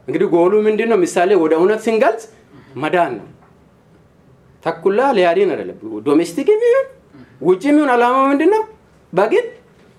[0.09, 0.99] እንግዲህ ጎሉ ምንድን ነው?
[1.03, 2.23] ምሳሌ ወደ እውነት ስንገልጽ
[2.77, 3.27] መዳን ነው።
[4.65, 6.87] ተኩላ ሊያድን አይደለም። ዶሜስቲክ የሚሆን
[7.41, 8.63] ውጭ የሚሆን አላማው ምንድን ነው?
[9.13, 9.47] በግን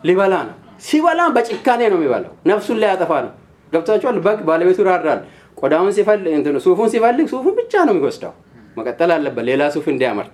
[0.02, 3.32] ሊበላ ነው። ሲበላ በጭካኔ ነው የሚበላው። ነፍሱን ሊያጠፋ ነው።
[3.74, 4.18] ገብታችኋል?
[4.26, 5.20] በግ ባለቤቱ ራራል።
[5.58, 6.28] ቆዳውን ሲፈልግ
[6.66, 8.34] ሱፉን ሲፈልግ ሱፉን ብቻ ነው የሚወስደው።
[8.78, 10.34] መቀጠል አለበት ሌላ ሱፍ እንዲያመርት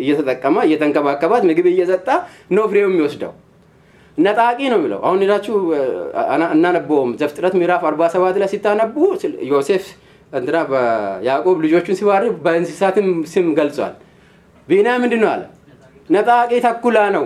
[0.00, 2.08] እየተጠቀመ እየተንከባከባት ምግብ እየሰጣ
[2.56, 3.32] ነው ፍሬው የሚወስደው።
[4.18, 5.54] ነጣቂ ነው የሚለው። አሁን ሄዳችሁ
[6.54, 8.94] እናነበውም ዘፍጥረት ምዕራፍ 47 ላይ ሲታነቡ
[9.50, 9.84] ዮሴፍ
[10.32, 13.92] እንትና በያዕቆብ ልጆቹን ሲባርክ በእንስሳትም ስም ገልጿል።
[14.68, 15.42] ቢንያም ምንድን ነው አለ?
[16.10, 17.24] ነጣቂ ተኩላ ነው።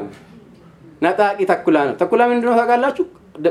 [1.03, 3.05] ነጣቂ ተኩላ ነው። ተኩላ ምንድን ነው ታውቃላችሁ?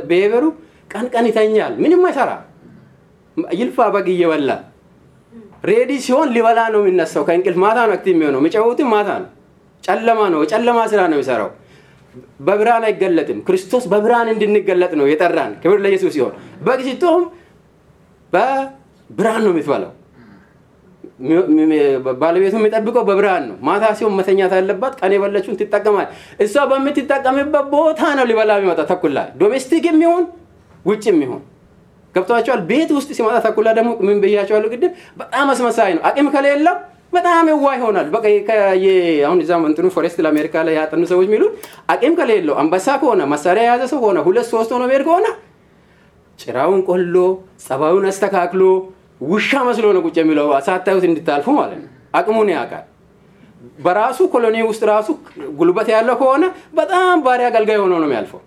[0.10, 0.44] behavior ኡ
[0.92, 2.32] ቀን ቀን ይተኛል፣ ምንም አይሰራ፣
[3.54, 4.52] ይልፋ በግ እየበላ
[5.70, 9.30] ready ሲሆን ሊበላ ነው የሚነሳው ከእንቅልፍ። ማታ ነው active የሚሆነው። የሚጫወትም ማታ ነው።
[9.84, 11.50] ጨለማ ነው፣ ጨለማ ስራ ነው የሚሰራው።
[12.48, 16.34] በብርሃን አይገለጥም። ክርስቶስ በብርሃን እንድንገለጥ ነው የጠራን። ክብር ለኢየሱስ ሲሆን
[16.66, 17.24] በግ ስትሆን
[18.34, 19.92] በብርሃን ነው የምትበላው።
[22.20, 26.08] ባለቤቱ የሚጠብቀው በብርሃን ነው። ማታ ሲሆን መተኛት አለባት። ቀን የበለችውን ትጠቀማል።
[26.44, 30.24] እሷ በምትጠቀምበት ቦታ ነው ሊበላ የሚመጣ ተኩላ፣ ዶሜስቲክ የሚሆን
[30.86, 31.42] ውጭ የሚሆን
[32.16, 36.78] ገብቷቸዋል። ቤት ውስጥ ሲመጣ ተኩላ ደግሞ ምን ብያቸዋለሁ ቅድም፣ በጣም አስመሳይ ነው። አቅም ከሌለው
[37.14, 38.26] በጣም የዋ ይሆናል። በቃ
[39.28, 41.54] አሁን እንትኑ forest ለአሜሪካ ላይ ያጠኑ ሰዎች የሚሉት
[41.94, 45.28] አቅም ከሌለው አንበሳ ከሆነ መሳሪያ የያዘ ሰው ከሆነ ሁለት ሶስት ሆኖ bad ከሆነ
[46.40, 47.16] ጭራውን ቆሎ
[47.64, 48.62] ጸባዩን አስተካክሎ
[49.22, 52.86] ውሻ መስሎ ነው ቁጭ የሚለው ሳታዩት እንድታልፉ ማለት ነው። አቅሙን ያውቃል።
[53.86, 55.08] በራሱ colony ውስጥ ራሱ
[55.58, 58.42] ጉልበት ያለው ከሆነ በጣም ባሪያ አገልጋይ ሆኖ ነው የሚያልፈው።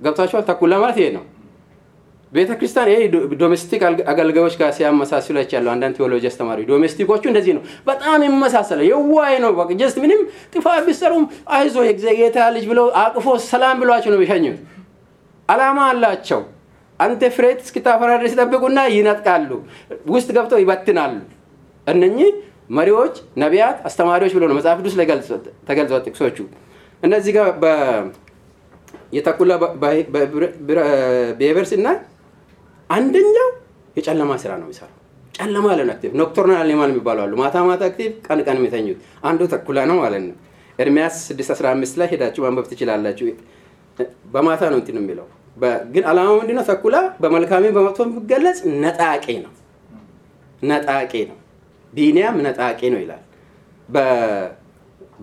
[0.00, 1.24] ገብቷቸዋል። ተኩላ ማለት ይሄ ነው።
[2.32, 2.98] ቤተ ክርስቲያን ይሄ
[3.40, 3.80] domestic
[4.12, 9.52] አገልጋዮች ጋር ሲያመሳስሉ አይቻለሁ። አንዳንድ ቴዎሎጂ አስተማሪ domestic ኦቹ እንደዚህ ነው፣ በጣም ይመሳሰለ የዋይ ነው።
[9.58, 10.20] በቃ just ምንም
[10.52, 11.76] ጥፋት ቢሰሩም አይዞ
[12.10, 14.60] የጌታ ልጅ ብለው አቅፎ ሰላም ብሏቸው ነው የሚሸኙት።
[15.48, 16.40] አላማ አላቸው።
[17.00, 19.50] አንተ ፍሬት እስክታፈራ ድረስ ይጠብቁና ይነጥቃሉ፣
[20.14, 21.14] ውስጥ ገብተው ይበትናሉ።
[21.86, 22.30] እነኚህ
[22.70, 25.06] መሪዎች፣ ነቢያት፣ አስተማሪዎች ብሎ ነው መጽሐፍ ቅዱስ ላይ
[25.68, 26.38] ተገልጿል ጥቅሶቹ።
[27.02, 27.46] እነዚህ ጋር
[29.16, 29.52] የተኩላ
[31.38, 31.96] behavior ስናይ
[32.90, 33.48] አንደኛው
[33.96, 34.96] የጨለማ ስራ ነው የሚሰራው።
[35.34, 39.78] ጨለማ ለን active nocturnal animal የሚባሉ አሉ። ማታ ማታ active፣ ቀን ቀን የሚተኙት አንዱ ተኩላ
[39.90, 40.36] ነው ማለት ነው።
[40.78, 43.26] ኤርሚያስ 615 ላይ ሄዳችሁ ማንበብ ትችላላችሁ።
[44.34, 45.26] በማታ ነው እንትን የሚለው
[45.92, 46.64] ግን አላማው ምንድነው?
[46.68, 49.52] ተኩላ በመልካሜም በመጥፎ የሚገለጽ ነጣቂ ነው።
[50.62, 51.38] ነጣቂ ነው።
[51.92, 53.22] ቢንያም ነጣቂ ነው ይላል።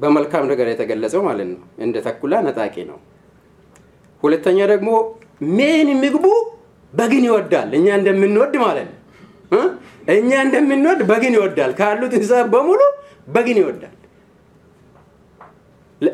[0.02, 2.98] በመልካም ነገር የተገለጸው ማለት ነው። እንደ ተኩላ ነጣቂ ነው።
[4.24, 4.90] ሁለተኛ ደግሞ
[5.58, 6.26] ሜን ምግቡ
[6.94, 9.64] በግን ይወዳል። እኛ እንደምንወድ ማለት ነው።
[10.16, 12.82] እኛ እንደምንወድ በግን ይወዳል። ካሉት እንስሳት በሙሉ
[13.28, 13.94] በግን ይወዳል።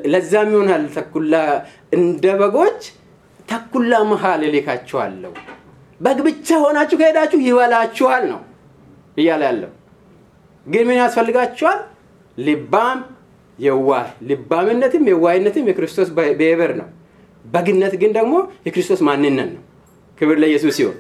[0.08, 1.34] ለዛም ይሆናል ተኩላ
[1.98, 2.82] እንደ በጎች
[3.50, 5.34] ተኩላ መሃል እልካችኋለሁ፣
[6.02, 8.42] በግ ብቻ ሆናችሁ ከሄዳችሁ ይበላችኋል ነው
[9.18, 9.72] እያለ ያለው።
[10.66, 11.80] ግን ምን ያስፈልጋችኋል?
[12.38, 13.00] ልባም
[13.60, 16.88] የዋህ ልባምነትም የዋህነትም የክርስቶስ ብሄቨር ነው።
[17.46, 18.34] በግነት ግን ደግሞ
[18.66, 19.64] የክርስቶስ ማንነት ነው።
[20.18, 20.98] ክብር ለኢየሱስ ሲሆን፣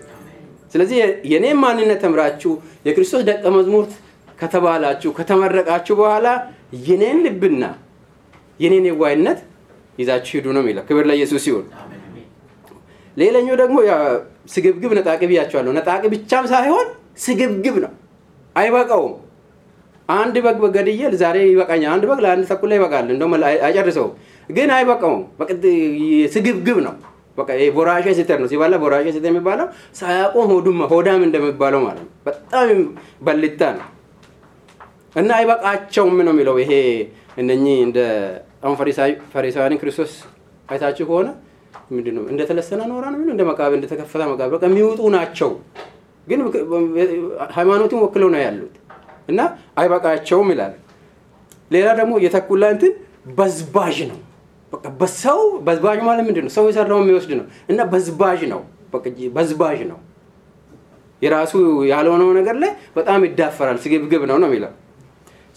[0.73, 0.97] ስለዚህ
[1.31, 2.51] የኔም ማንነት ተምራችሁ
[2.87, 3.85] የክርስቶስ ደቀ መዝሙር
[4.39, 6.27] ከተባላችሁ ከተመረቃችሁ በኋላ
[6.87, 7.63] የኔን ልብና
[8.59, 9.39] የኔን የዋህነት
[9.97, 11.65] ይዛችሁ ሂዱ ነው የሚለው። ክብር ለኢየሱስ ሲሆን፣
[13.17, 13.77] ሌላኛው ደግሞ
[14.53, 17.91] ስግብግብ ነጣቂ ብያቸዋለሁ። ነጣቂ ብቻም ሳይሆን ስግብግብ ነው።
[18.55, 19.13] አይበቃውም።
[20.09, 23.33] አንድ በግ በገድዬ ዛሬ ይበቃኛል። አንድ በግ ለአንድ ተኩላ ይበቃል፣ እንደውም
[23.65, 24.13] አይጨርሰውም።
[24.49, 25.21] ግን አይበቃውም።
[26.33, 26.95] ስግብግብ ነው።
[27.37, 27.49] በቃ
[28.17, 29.67] ስተር ነው ሲባላ ቦራሼ ስተር የሚባለው
[29.99, 32.69] ሳያቆም ሆዱም ሆዳም እንደሚባለው ማለት ነው። በጣም
[33.21, 33.87] በልታ ነው
[35.15, 36.71] እና አይበቃቸውም ነው የሚለው። ይሄ
[37.37, 37.99] እነኚህ እንደ
[38.63, 38.75] አሁን
[39.33, 40.11] ፈሪሳውያንን ክርስቶስ
[40.69, 41.29] አይታችሁ ከሆነ
[41.91, 45.49] ምንድን ነው እንደተለሰነ ኖራ ነው እንደ መቃብር እንደተከፈተ መቃብር በቃ የሚውጡ ናቸው።
[46.27, 46.39] ግን
[47.55, 48.75] ሃይማኖትን ወክለው ነው ያሉት
[49.29, 49.39] እና
[49.79, 50.73] አይበቃቸውም ይላል።
[51.71, 52.93] ሌላ ደግሞ የተኩላ እንትን
[53.37, 54.19] በዝባዥ ነው።
[54.73, 56.51] በቃ በሰው በዝባዥ ማለት ምንድን ነው?
[56.55, 58.61] ሰው የሰራው የሚወስድ ነው እና በዝባዥ ነው።
[59.35, 59.99] በዝባዥ ነው።
[61.21, 61.53] የራሱ
[61.91, 64.71] ያልሆነው ነገር ላይ በጣም ይዳፈራል። ስግብግብ ነው ነው የሚለው።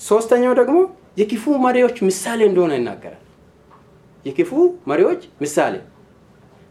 [0.01, 0.79] ሶስተኛው ደግሞ
[1.21, 3.23] የክፉ መሪዎች ምሳሌ እንደሆነ ይናገራል።
[4.27, 4.51] የክፉ
[4.91, 5.75] መሪዎች ምሳሌ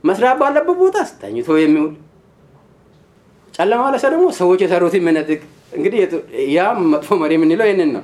[0.06, 1.94] መስራት ባለበት ቦታ ተኝቶ የሚውል
[3.54, 5.40] ጨለማ ለሰ ደግሞ ሰዎች የሰሩት የሚነጥቅ
[5.78, 6.00] እንግዲህ
[6.56, 8.04] ያ መጥፎ መሪ የምንለው ይህንን ነው።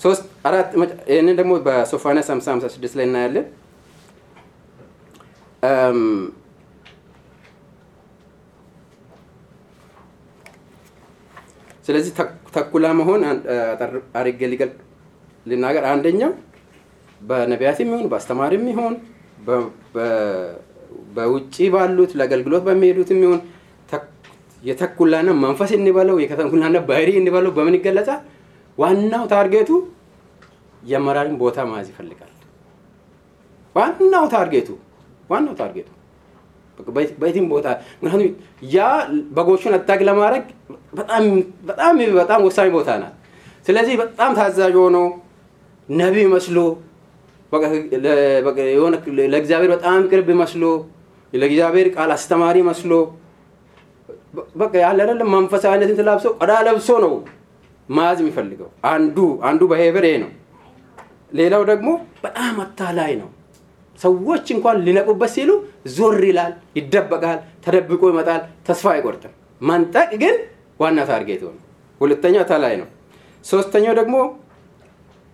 [0.00, 0.68] ሶስት አራት
[1.12, 3.46] ይህንን ደግሞ በሶፋንያስ ሃምሳ ሃምሳ ስድስት ላይ እናያለን።
[11.86, 12.12] ስለዚህ
[12.56, 13.20] ተኩላ መሆን
[14.20, 14.70] አርጌ ሊገል
[15.46, 16.32] ልናገር አንደኛው
[17.20, 18.94] በነቢያትም ይሁን በአስተማሪም ይሁን
[21.10, 23.40] በውጭ ባሉት ለአገልግሎት በሚሄዱትም ይሁን
[24.62, 28.20] የተኩላና መንፈስ እንበለው የተኩላና ባህሪ እንበለው በምን ይገለጻል?
[28.78, 29.70] ዋናው target ኡ
[30.82, 32.32] የአመራርን ቦታ መያዝ ይፈልጋል።
[33.76, 34.68] ዋናው target ኡ
[35.30, 35.88] ዋናው target ኡ
[37.18, 38.22] በየትም ቦታ ምክንያቱም
[38.72, 38.78] ያ
[39.36, 40.44] በጎቹን አታክ ለማድረግ
[40.94, 41.24] በጣም
[42.18, 43.14] በጣም ወሳኝ ቦታ ናት።
[43.66, 44.98] ስለዚህ በጣም ታዛዥ ሆኖ
[45.88, 46.58] ነቢይ መስሎ
[48.70, 48.94] የሆነ
[49.32, 50.64] ለእግዚአብሔር በጣም ቅርብ መስሎ
[51.32, 52.92] ለእግዚአብሔር ቃል አስተማሪ መስሎ
[54.60, 57.12] በቃ ያለ አይደለም መንፈሳዊነትን ተላብሶ ቆዳ ለብሶ ነው
[57.88, 59.16] መያዝ የሚፈልገው። አንዱ
[59.48, 60.30] አንዱ በሄበር ይሄ ነው።
[61.32, 61.88] ሌላው ደግሞ
[62.24, 63.28] በጣም አታላይ ነው።
[63.98, 65.50] ሰዎች እንኳን ሊነቁበት ሲሉ
[65.96, 70.36] ዞር ይላል፣ ይደበቃል፣ ተደብቆ ይመጣል፣ ተስፋ አይቆርጥም። መንጠቅ ግን
[70.80, 71.58] ዋና target ሆነ።
[72.00, 72.88] ሁለተኛው አታላይ ነው።
[73.44, 74.16] ሶስተኛው ደግሞ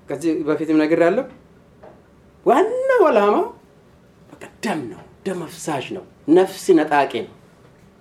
[0.09, 1.25] ከዚህ በፊትም ነግሬያለሁ።
[2.47, 3.45] ዋናው ዓላማው
[4.31, 6.05] በቃ ደም ነው፣ ደም አፍሳሽ ነው፣
[6.37, 7.33] ነፍስ ነጣቂ ነው።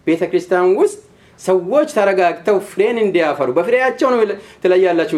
[0.08, 1.00] ቤተ ክርስቲያን ውስጥ
[1.40, 4.20] ሰዎች ተረጋግተው ፍሬን እንዲያፈሩ በፍሬያቸው ነው
[4.64, 5.18] ትለያላችሁ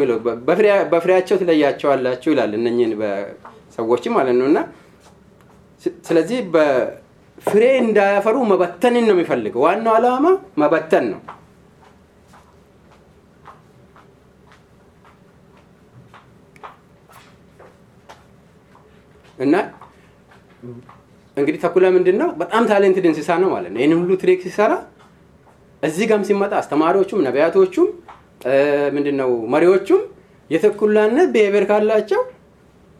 [0.91, 2.93] በፍሬያቸው ትለያቸዋላችሁ ይላል። እነኝህን
[3.77, 4.59] ሰዎች ማለት ነው እና
[6.07, 10.25] ስለዚህ በፍሬ እንዳያፈሩ መበተንን ነው የሚፈልገው። ዋናው ዓላማ
[10.61, 11.19] መበተን ነው።
[19.37, 19.55] እና
[21.37, 22.29] እንግዲህ ተኩላ ምንድን ነው?
[22.41, 24.73] በጣም ታሌንትድ እንስሳ ነው ማለት ነው። ይህን ሁሉ ትሪክ ሲሰራ
[25.83, 27.87] እዚህ ጋም ሲመጣ አስተማሪዎቹም ነቢያቶቹም
[28.95, 30.01] ምንድን ነው መሪዎቹም
[30.49, 32.21] የተኩላነት ብሄቤር ካላቸው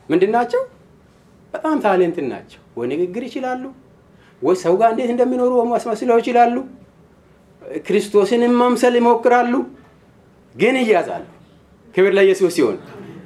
[0.09, 0.61] ምንድን ናቸው?
[1.53, 3.63] በጣም ታሌንትድ ናቸው። ወይ ንግግር ይችላሉ፣
[4.41, 6.55] ወይ ሰው ጋር እንዴት እንደሚኖሩ ማስመስለው ይችላሉ።
[7.87, 9.53] ክርስቶስንም መምሰል ይሞክራሉ፣
[10.55, 11.25] ግን ይያዛሉ።
[11.95, 12.77] ክብር ለኢየሱስ ሲሆን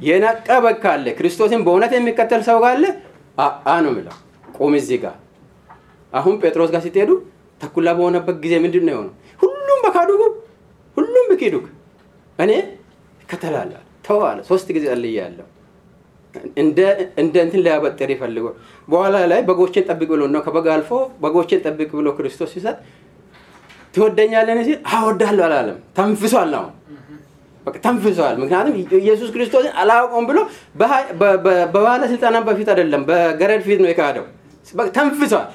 [0.01, 2.83] የነቃ በግ ካለ ክርስቶስን በእውነት የሚከተል ሰው ካለ
[3.65, 4.15] አ ነው የሚለው
[4.61, 5.15] ቁም እዚህ ጋር።
[6.13, 7.11] አሁን ጴጥሮስ ጋር ስትሄዱ
[7.61, 9.13] ተኩላ በሆነበት ጊዜ ምንድን ነው የሆነው?
[9.41, 10.21] ሁሉም በካዱጉ
[10.97, 11.65] ሁሉም ብኪዱግ
[12.39, 12.51] እኔ
[13.21, 15.47] እከተላለሁ ተዋለ። ሶስት ጊዜ ጸልያለሁ።
[16.61, 16.79] እንደ
[17.21, 18.45] እንትን ሊያበጥር ይፈልጎ
[18.87, 20.91] በኋላ ላይ በጎችን ጠብቅ ብሎ ነው ከበግ አልፎ
[21.23, 22.77] በጎችን ጠብቅ ብሎ ክርስቶስ ሲሰጥ
[23.93, 26.53] ትወደኛለን ሲል አወዳለሁ አላለም። ተንፍሷል።
[27.65, 30.39] በቃ ተንፍሷል። ምክንያቱም ኢየሱስ ክርስቶስን አላውቀውም ብሎ
[31.73, 34.25] በባለስልጣናት በፊት አይደለም በገረድ ፊት ነው የካደው።
[34.95, 35.47] ተንፍሷል።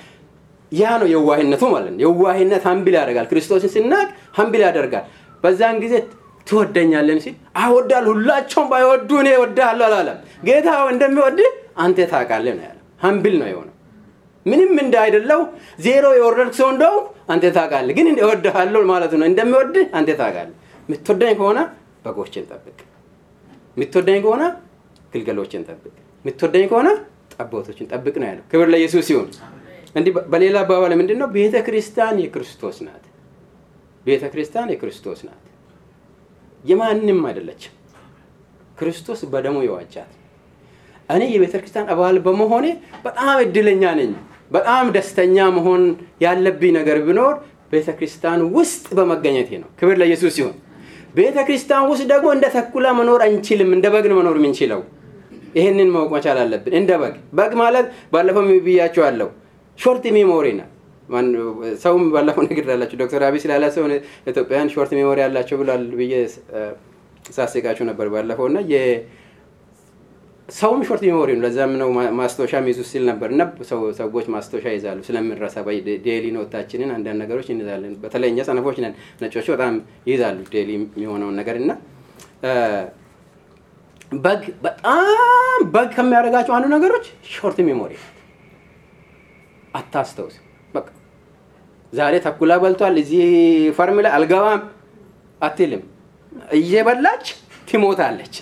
[0.72, 5.04] ያ ነው የዋህነቱ ማለት ነው። የዋህነት humble ያደርጋል። ክርስቶስን ስናቅ humble ያደርጋል።
[5.44, 5.94] በዛን ጊዜ
[6.46, 13.34] ትወደኛለህ ሲል አወዳለሁ፣ ሁላቸውም ባይወዱ እኔ እወድሃለሁ አላለም። ጌታ እንደሚወድህ አንተ ታውቃለህ ነው ያለው። humble
[13.40, 13.72] ነው የሆነው።
[14.46, 15.40] ምንም እንደ አይደለው
[15.84, 16.94] ዜሮ የወረድክ ሰው እንደው
[17.32, 20.54] አንተ ታውቃለህ፣ ግን እወድሃለሁ ማለት ነው። እንደሚወድህ አንተ ታውቃለህ።
[20.88, 21.58] የምትወደኝ ከሆነ
[22.04, 22.78] በጎችን ጠብቅ፣
[23.76, 24.42] የምትወደኝ ከሆነ
[25.12, 26.88] ግልገሎችን ጠብቅ፣ የምትወደኝ ከሆነ
[27.38, 29.28] ጠቦቶችን ጠብቅ ነው ያለው። ክብር ለኢየሱስ ሲሆን
[29.96, 31.28] እንዲህ በሌላ አባባል ምንድን ነው?
[31.36, 33.04] ቤተ ክርስቲያን የክርስቶስ ናት።
[34.06, 35.42] ቤተ ክርስቲያን የክርስቶስ ናት፣
[36.64, 37.72] የማንም አይደለችም።
[38.78, 40.12] ክርስቶስ በደሙ የዋጃት።
[41.08, 42.66] እኔ የቤተ ክርስቲያን አባል በመሆኔ
[43.04, 44.12] በጣም እድለኛ ነኝ።
[44.50, 45.82] በጣም ደስተኛ መሆን
[46.24, 47.34] ያለብኝ ነገር ቢኖር
[47.72, 50.54] ቤተ ክርስቲያን ውስጥ በመገኘቴ ነው። ክብር ለኢየሱስ ሲሆን
[51.16, 54.80] ቤተ ክርስቲያን ውስጥ ደግሞ እንደ ተኩላ መኖር አንችልም። እንደ በግ ነው መኖር የምንችለው።
[55.56, 59.28] ይህንን ማወቅ መቻል አለብን። እንደ በግ በግ ማለት ባለፈው ብያቸዋለሁ
[59.78, 60.68] short memory ነው።
[61.82, 63.84] ሰውም ባለፈው ንግድ ያላቸው ዶክተር አብይ ስላለ ሰው
[64.30, 66.14] ኢትዮጵያውያን short memory ያላቸው ብሏል ብዬ
[67.36, 68.58] ሳስቃቸው ነበር ባለፈው እና
[70.48, 71.88] ሰውም short memory ነው። ለዛም ነው
[72.18, 73.42] ማስታወሻ ሚይዙ ሲል ነበር እና
[74.00, 75.56] ሰዎች ማስታወሻ ይዛሉ ስለምንረሳ
[76.06, 78.92] daily note ኣችንን አንዳንድ ነገሮች እንይዛለን። በተለይ እኛ ሰነፎች ነን፣
[79.22, 79.74] ነጮቹ በጣም
[80.08, 81.70] ይይዛሉ daily የሚሆነውን ነገር እና
[84.12, 85.06] በግ በጣም
[85.74, 87.92] በግ ከሚያደርጋቸው አንዱ ነገሮች short memory
[89.74, 90.36] አታስታውስ።
[90.74, 90.86] በቃ
[91.92, 93.24] ዛሬ ተኩላ በልቷል እዚህ
[93.76, 94.62] farm ላይ አልገባም
[95.40, 95.82] አትልም።
[96.56, 97.26] እየበላች
[97.68, 98.34] ትሞታለች፣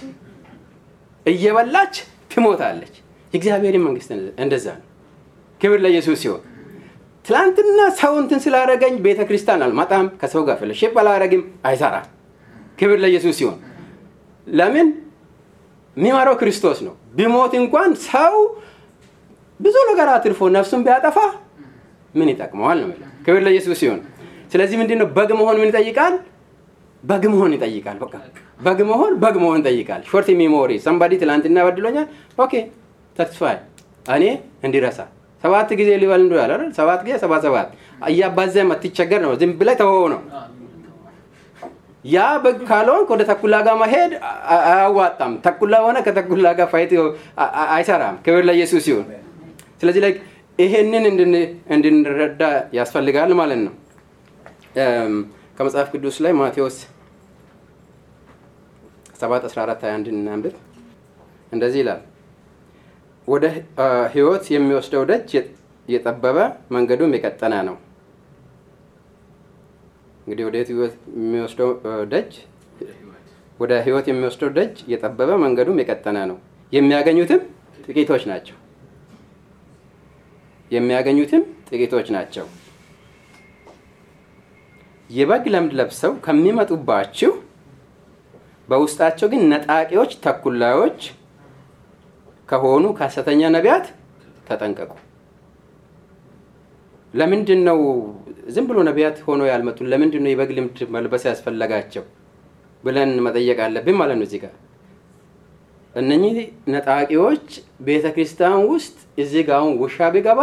[1.26, 1.94] እየበላች
[2.30, 2.94] ትሞታለች።
[3.34, 4.10] የእግዚአብሔር መንግስት
[4.44, 4.86] እንደዛ ነው።
[5.60, 6.42] ክብር ለኢየሱስ ሲሆን
[7.24, 12.08] ትላንትና ሰው እንትን ስላደረገኝ ቤተ ክርስቲያን አልመጣም፣ ከሰው ጋር fellowship አላደረግም፣ አይሰራም።
[12.78, 13.56] ክብር ለኢየሱስ ሲሆን
[14.46, 14.88] ለምን
[15.96, 18.34] የሚመራው ክርስቶስ ነው። ቢሞት እንኳን ሰው
[19.60, 21.18] ብዙ ነገር አትርፎ ነፍሱን ቢያጠፋ
[22.14, 24.00] ምን ይጠቅመዋል ነው የሚለው። ክብር ለኢየሱስ ሲሆን
[24.52, 26.14] ስለዚህ ምንድን ነው በግ መሆን ምን ይጠይቃል?
[27.02, 28.14] በግ መሆን ይጠይቃል። በቃ
[28.60, 32.06] በግ መሆን በግ መሆን ይጠይቃል። short memory somebody ትላንትና በድሎኛል።
[32.38, 32.52] okay
[33.16, 33.56] ተስፋይ
[34.06, 34.24] እኔ
[34.66, 34.98] እንዲረሳ
[35.44, 37.68] ሰባት ጊዜ ሊበል እንዶ ያለ ሰባት ጊዜ ሰባት ሰባት
[38.08, 40.20] እያባዘ አትቸገር ነው። ዝም ብለህ ተወው ነው።
[42.04, 44.12] ያ በግ ካልሆንክ ወደ ተኩላ ጋር መሄድ
[44.66, 46.90] አያዋጣም። ተኩላ ሆነ ከተኩላ ጋር fight
[47.74, 49.06] አይሰራም። ክብር ለኢየሱስ ሲሆን
[49.80, 50.12] ስለዚህ ላይ
[50.58, 51.04] ይሄንን
[51.74, 52.42] እንድንረዳ
[52.78, 53.72] ያስፈልጋል ማለት ነው።
[55.56, 56.76] ከመጽሐፍ ቅዱስ ላይ ማቴዎስ
[59.18, 60.54] 7 14 21 እናንብብ።
[61.52, 62.00] እንደዚህ ይላል፣
[63.28, 63.44] ወደ
[64.14, 65.30] ሕይወት የሚወስደው ደጅ
[65.88, 66.38] የጠበበ
[66.74, 67.76] መንገዱም የቀጠነ ነው።
[70.26, 71.70] እንግዲህ ወደ ሕይወት የሚወስደው
[72.12, 72.32] ደጅ
[73.60, 76.38] ወደ ሕይወት የሚወስደው ደጅ የጠበበ መንገዱም የቀጠነ ነው፣
[76.72, 77.42] የሚያገኙትም
[77.84, 78.56] ጥቂቶች ናቸው።
[80.70, 82.46] የሚያገኙትም ጥቂቶች ናቸው።
[85.10, 87.32] የበግ ለምድ ለብሰው ከሚመጡባችሁ
[88.68, 91.00] በውስጣቸው ግን ነጣቂዎች፣ ተኩላዮች
[92.48, 93.86] ከሆኑ ከሐሰተኛ ነቢያት
[94.46, 94.90] ተጠንቀቁ።
[97.14, 97.78] ለምንድን ነው
[98.54, 99.78] ዝም ብሎ ነቢያት ሆኖ ያልመጡ?
[99.92, 102.04] ለምንድን ነው የበግ ልምድ መልበስ ያስፈለጋቸው
[102.84, 104.54] ብለን መጠየቅ አለብን ማለት ነው። እዚህ ጋር
[105.94, 106.36] እነኚህ
[106.74, 107.46] ነጣቂዎች
[107.86, 110.40] ቤተ ክርስቲያን ውስጥ እዚህ ጋር አሁን ውሻ ቢገባ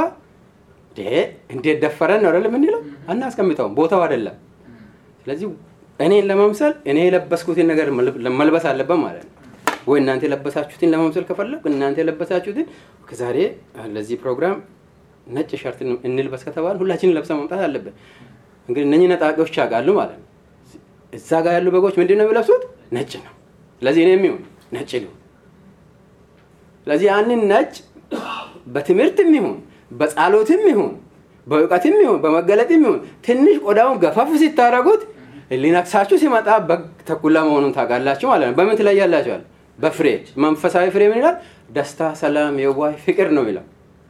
[1.50, 2.80] እንዴት ደፈረን ነው አይደል የምንለው?
[3.10, 4.38] አናስቀምጠውም፣ ቦታው አይደለም።
[5.22, 5.48] ስለዚህ
[6.00, 7.88] እኔን ለመምሰል እኔ የለበስኩትን ነገር
[8.40, 9.36] መልበስ አለበት ማለት ነው።
[9.88, 12.66] ወይ እናንተ የለበሳችሁትን ለመምሰል ከፈለግ እናንተ የለበሳችሁትን
[13.10, 13.38] ከዛሬ
[13.96, 14.58] ለዚህ ፕሮግራም
[15.28, 17.96] ነጭ ሸርት እንልበስ ከተባለ ሁላችንን ለብሰ መምጣት አለብን።
[18.70, 20.28] እንግዲህ እነኚህ ነጣቂዎች ያውቃሉ ማለት ነው።
[21.14, 22.62] እዛ ጋር ያሉ በጎች ምንድን ነው የሚለብሱት?
[22.96, 23.34] ነጭ ነው።
[23.82, 24.42] ስለዚህ እኔ የሚሆን
[24.76, 25.18] ነጭ ሊሆን
[26.88, 27.74] ስለዚህ ያንን ነጭ
[28.68, 29.56] በትምህርትም ይሁን
[29.92, 30.92] በጸሎትም ይሁን
[31.48, 35.02] በእውቀትም ይሁን በመገለጥም ይሁን ትንሽ ቆዳውን ገፈፍ ሲታረጉት
[35.62, 39.42] ሊነክሳችሁ ሲመጣ በግ ተኩላ መሆኑን ታውቃላችሁ ማለት ነው። በምን ትለያላችኋል?
[39.80, 40.08] በፍሬ
[40.44, 41.36] መንፈሳዊ ፍሬ ምን ይላል?
[41.70, 43.66] ደስታ፣ ሰላም፣ የዋህ ፍቅር ነው የሚለው።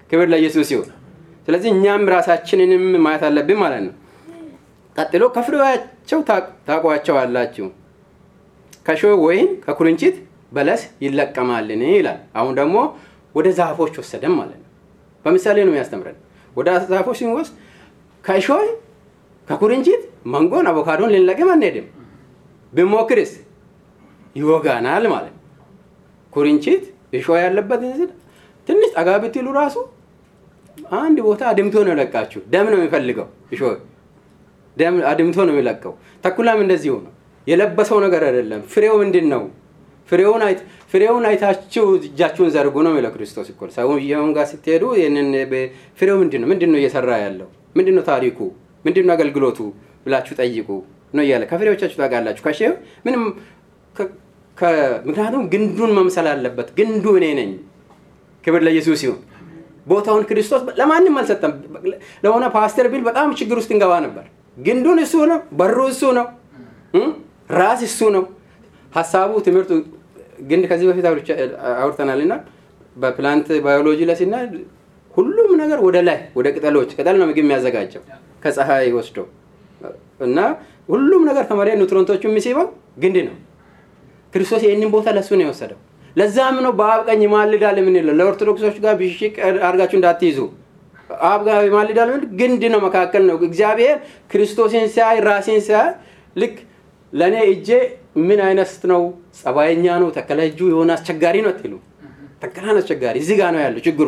[0.10, 0.90] ክብር ለኢየሱስ ይሁን።
[1.48, 3.94] ስለዚህ እኛም ራሳችንንም ማየት አለብን ማለት ነው።
[4.96, 6.20] ቀጥሎ ከፍሬያቸው
[6.68, 7.68] ታውቋቸዋላችሁ።
[8.86, 10.16] ከእሾህ ወይን ከኩርንችት
[10.52, 12.78] በለስ ይለቀማልን ይላል። አሁን ደግሞ
[13.36, 14.70] ወደ ዛፎች ወሰደን ማለት ነው።
[15.26, 16.18] በምሳሌ ነው የሚያስተምረን።
[16.56, 17.54] ወደ ዛፎች ስንወስድ
[18.24, 18.66] ከእሾህ
[19.48, 20.02] ከኩርንችት
[20.34, 21.88] መንጎን አቮካዶን ልንለቅም አንሄድም።
[22.74, 23.32] ብሞክርስ
[24.36, 25.42] ይወጋናል ማለት ነው።
[26.34, 27.82] ኩርንችት እሾህ ያለበት
[28.68, 29.76] ትንሽ ጠጋ ብትሉ ራሱ
[31.00, 33.74] አንድ ቦታ አድምቶ ነው የለቃችሁ። ደም ነው የሚፈልገው እሾህ
[34.78, 37.12] ደም አድምቶ ነው የሚለቀው። ተኩላም እንደዚሁ ነው።
[37.48, 39.44] የለበሰው ነገር አይደለም። ፍሬው ምንድን ነው?
[40.92, 45.28] ፍሬውን አይታችሁ እጃችሁን ዘርጉ ነው የሚለው ክርስቶስ እኮ። ሰውየውን ጋር ስትሄዱ ይህንን
[46.00, 46.48] ፍሬው ምንድን ነው?
[46.52, 47.48] ምንድን ነው እየሰራ ያለው?
[47.76, 48.40] ምንድን ነው ታሪኩ?
[48.86, 49.60] ምንድን ነው አገልግሎቱ
[50.06, 50.70] ብላችሁ ጠይቁ
[51.14, 52.74] ነው እያለ ከፍሬዎቻችሁ ታውቃላችሁ። ከሼው
[53.06, 53.24] ምንም
[55.08, 57.52] ምክንያቱም ግንዱን መምሰል አለበት። ግንዱ እኔ ነኝ።
[58.44, 59.20] ክብር ለኢየሱስ ይሁን።
[59.88, 61.54] ቦታውን ክርስቶስ ለማንም አልሰጠም።
[62.24, 64.26] ለሆነ ፓስተር ቢል በጣም ችግር ውስጥ እንገባ ነበር።
[64.58, 66.26] ግንዱን እሱ ነው፣ በሩ እሱ ነው፣
[67.58, 68.24] ራስ እሱ ነው።
[68.92, 69.72] ሀሳቡ ትምህርቱ
[70.50, 71.06] ግንድ ከዚህ በፊት
[71.82, 72.34] አውርተናል እና
[72.96, 74.36] በ plant biology ላይ ሲና
[75.18, 78.04] ሁሉም ነገር ወደ ላይ ወደ ቅጠሎች ቅጠል ነው ምግብ የሚያዘጋጀው
[78.44, 79.18] ከፀሐይ ወስዶ
[80.26, 80.38] እና
[80.90, 82.68] ሁሉም ነገር ከመሬት nutrient ኦቹ የሚስበው
[83.04, 83.36] ግንድ ነው።
[84.34, 85.80] ክርስቶስ ይህንን ቦታ ለእሱ ነው የወሰደው።
[86.16, 89.34] ለዛም ነው በአብ ቀኝ ይማልዳል የምንለው። ለኦርቶዶክሶች ጋር ብሽቅ
[89.68, 90.40] አድርጋችሁ እንዳትይዙ።
[91.28, 93.96] አብ ጋር ይማልዳል ግንድ ነው፣ መካከል ነው። እግዚአብሔር
[94.32, 95.90] ክርስቶስን ሲያይ ራሴን ሲያይ
[96.36, 96.56] ልክ
[97.14, 97.70] ለእኔ እጄ
[98.28, 99.02] ምን አይነት ነው?
[99.40, 101.74] ጸባየኛ ነው፣ ተከለ እጁ የሆነ አስቸጋሪ ነው አትሉ።
[102.44, 104.08] ተከላን አስቸጋሪ እዚህ ጋር ነው ያለው ችግሩ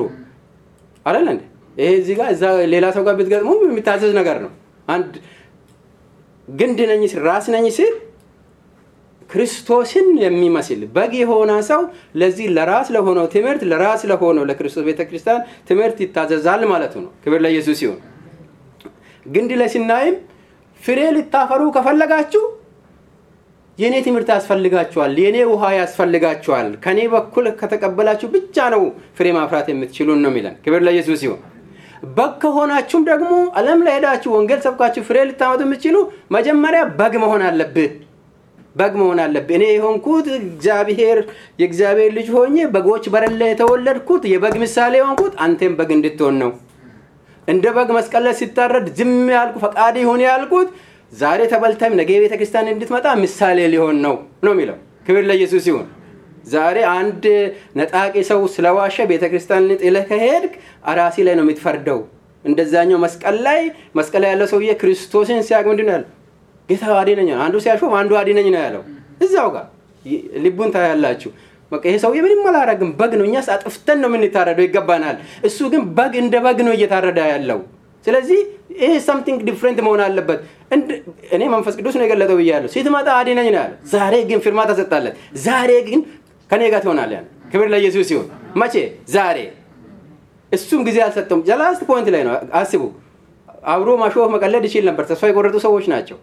[1.06, 1.44] አይደለ እንዴ?
[1.78, 4.52] ይሄ እዚህ ጋር እዛ ሌላ ሰው ጋር ብትገጥሙ የሚታዘዝ ነገር ነው።
[4.88, 5.12] አንድ
[6.48, 7.94] ግንድ ነኝ ራስ ነኝ ሲል
[9.30, 11.82] ክርስቶስን የሚመስል በግ የሆነ ሰው
[12.20, 18.00] ለዚህ ለራስ ለሆነው ትምህርት ለራስ ለሆነው ለክርስቶስ ቤተክርስቲያን ትምህርት ይታዘዛል ማለቱ ነው። ክብር ለኢየሱስ ይሁን።
[19.26, 20.16] ግንድ ላይ ስናይም
[20.82, 22.44] ፍሬ ልታፈሩ ከፈለጋችሁ
[23.78, 28.84] የእኔ ትምህርት ያስፈልጋችኋል፣ የእኔ ውሃ ያስፈልጋችኋል። ከእኔ በኩል ከተቀበላችሁ ብቻ ነው
[29.18, 31.42] ፍሬ ማፍራት የምትችሉን ነው የሚለን። ክብር ለኢየሱስ ይሁን።
[32.16, 35.98] በግ ከሆናችሁም ደግሞ ዓለም ላይ ሄዳችሁ ወንጌል ሰብካችሁ ፍሬ ልታመጡ የምትችሉ
[36.36, 37.92] መጀመሪያ በግ መሆን አለብህ
[38.76, 41.18] በግ መሆን አለብህ። እኔ የሆንኩት እግዚአብሔር
[41.60, 46.52] የእግዚአብሔር ልጅ ሆኜ በጎች በረለ የተወለድኩት የበግ ምሳሌ የሆንኩት አንተም በግ እንድትሆን ነው።
[47.48, 50.70] እንደ በግ መስቀል ላይ ሲታረድ ዝም ያልኩ ፈቃድ ይሁን ያልኩት
[51.14, 55.86] ዛሬ ተበልተም ነገ ቤተ ክርስቲያን እንድትመጣ ምሳሌ ሊሆን ነው ነው የሚለው። ክብር ለኢየሱስ ይሁን።
[56.48, 57.24] ዛሬ አንድ
[57.78, 60.54] ነጣቂ ሰው ስለዋሸ ቤተ ክርስቲያን ጥለህ ከሄድክ
[60.86, 62.00] እራስህ ላይ ነው የምትፈርደው።
[62.46, 63.60] እንደዛኛው መስቀል ላይ
[63.96, 66.02] መስቀል ላይ ያለው ሰውዬ ክርስቶስን ሲያቅ ምንድን?
[66.70, 68.84] ጌታ አድነኝ፣ አንዱ ሲያሾፍ አንዱ አድነኝ ነው ያለው።
[69.22, 69.66] እዛው ጋር
[70.44, 71.30] ልቡን ታያላችሁ።
[71.72, 75.16] በቃ ይሄ ሰውዬ ምንም አላረግም፣ በግ ነው። እኛስ አጥፍተን ነው የምንታረደው፣ ይገባናል።
[75.48, 77.60] እሱ ግን በግ እንደ በግ ነው እየታረደ ያለው።
[78.06, 78.40] ስለዚህ
[78.82, 80.40] ይሄ something different መሆን አለበት።
[81.36, 85.72] እኔ መንፈስ ቅዱስ ነው የገለጠው ብያለሁ። ስትመጣ አድነኝ ነው ያለ። ዛሬ ግን ፊርማ ተሰጣለት። ዛሬ
[85.88, 86.00] ግን
[86.50, 88.28] ከኔ ጋር ትሆናለህ። ክብር ለኢየሱስ ሲሆን
[88.62, 88.76] መቼ?
[89.10, 89.38] ዛሬ።
[90.52, 92.84] እሱም ጊዜ አልሰጠውም። the last point ላይ ነው። አስቡ።
[93.74, 96.18] አብሮ ማሾፍ መቀለድ ይችል ነበር። ተስፋ የቆረጡ ሰዎች ናቸው።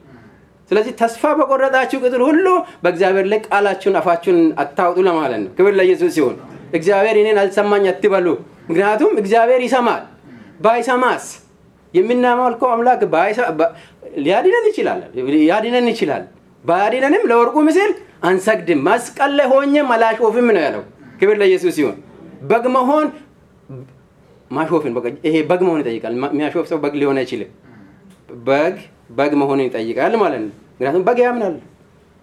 [0.71, 2.47] ስለዚህ ተስፋ በቆረጣችሁ ቁጥር ሁሉ
[2.83, 6.37] በእግዚአብሔር ላይ ቃላችሁን አፋችሁን አታውጡ ለማለት ነው። ክብር ለኢየሱስ ሲሆን
[6.75, 8.27] እግዚአብሔር እኔን አልሰማኝ አትበሉ።
[8.69, 10.03] ምክንያቱም እግዚአብሔር ይሰማል።
[10.61, 11.25] ባይሰማስ
[11.95, 13.01] የምናመልከው አምላክ
[14.19, 15.01] ሊያድነን ይችላል
[15.51, 16.23] ያድነን ይችላል።
[16.65, 17.91] ባያድነንም ለወርቁ ምስል
[18.29, 20.83] አንሰግድም። መስቀል ላይ ሆኜም አላሾፍም ነው ያለው።
[21.21, 21.97] ክብር ለኢየሱስ ሲሆን
[22.51, 23.07] በግ መሆን
[24.51, 24.95] ማሾፍን
[25.27, 27.51] ይሄ በግ መሆን ይጠይቃል። የሚያሾፍ ሰው በግ ሊሆን አይችልም።
[28.45, 28.77] በግ
[29.11, 31.55] በግ መሆንን ይጠይቃል ማለት ነው። ምክንያቱም በግ ያምናል፣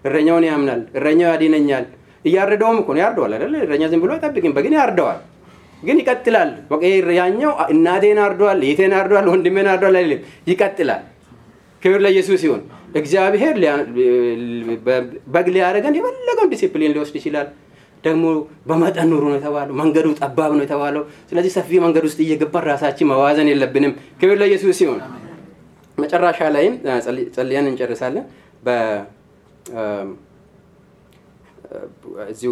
[0.04, 1.86] እረኛውን ያምናል፣ እረኛው ያድነኛል።
[2.26, 3.56] እያረደውም እኮ ነው ያርደዋል አይደለ?
[3.66, 5.20] እረኛ ዝም ብሎ አይጠብቅም፣ በግን ያርደዋል።
[5.84, 6.82] ግን ይቀጥላል። በቃ
[7.20, 11.04] ያኛው እናቴን አርደዋል፣ የቴን አርደዋል፣ ወንድሜን አርደዋል አይልም፣ ይቀጥላል።
[11.82, 12.62] ክብር ለኢየሱስ ይሁን።
[13.00, 13.56] እግዚአብሔር
[15.28, 17.48] በግ ሊያደርገን የፈለገውን ዲሲፕሊን ሊወስድ ይችላል።
[18.04, 18.26] ደግሞ
[18.70, 23.50] በመጠን ኑሩ ነው የተባለው። መንገዱ ጠባብ ነው የተባለው። ስለዚህ ሰፊ መንገድ ውስጥ እየገባን ራሳችን መዋዘን
[23.52, 25.00] የለብንም። ክብር ለኢየሱስ ይሁን።
[25.98, 26.74] መጨረሻ ላይም
[27.36, 28.26] ጸልየን እንጨርሳለን።
[32.32, 32.52] እዚሁ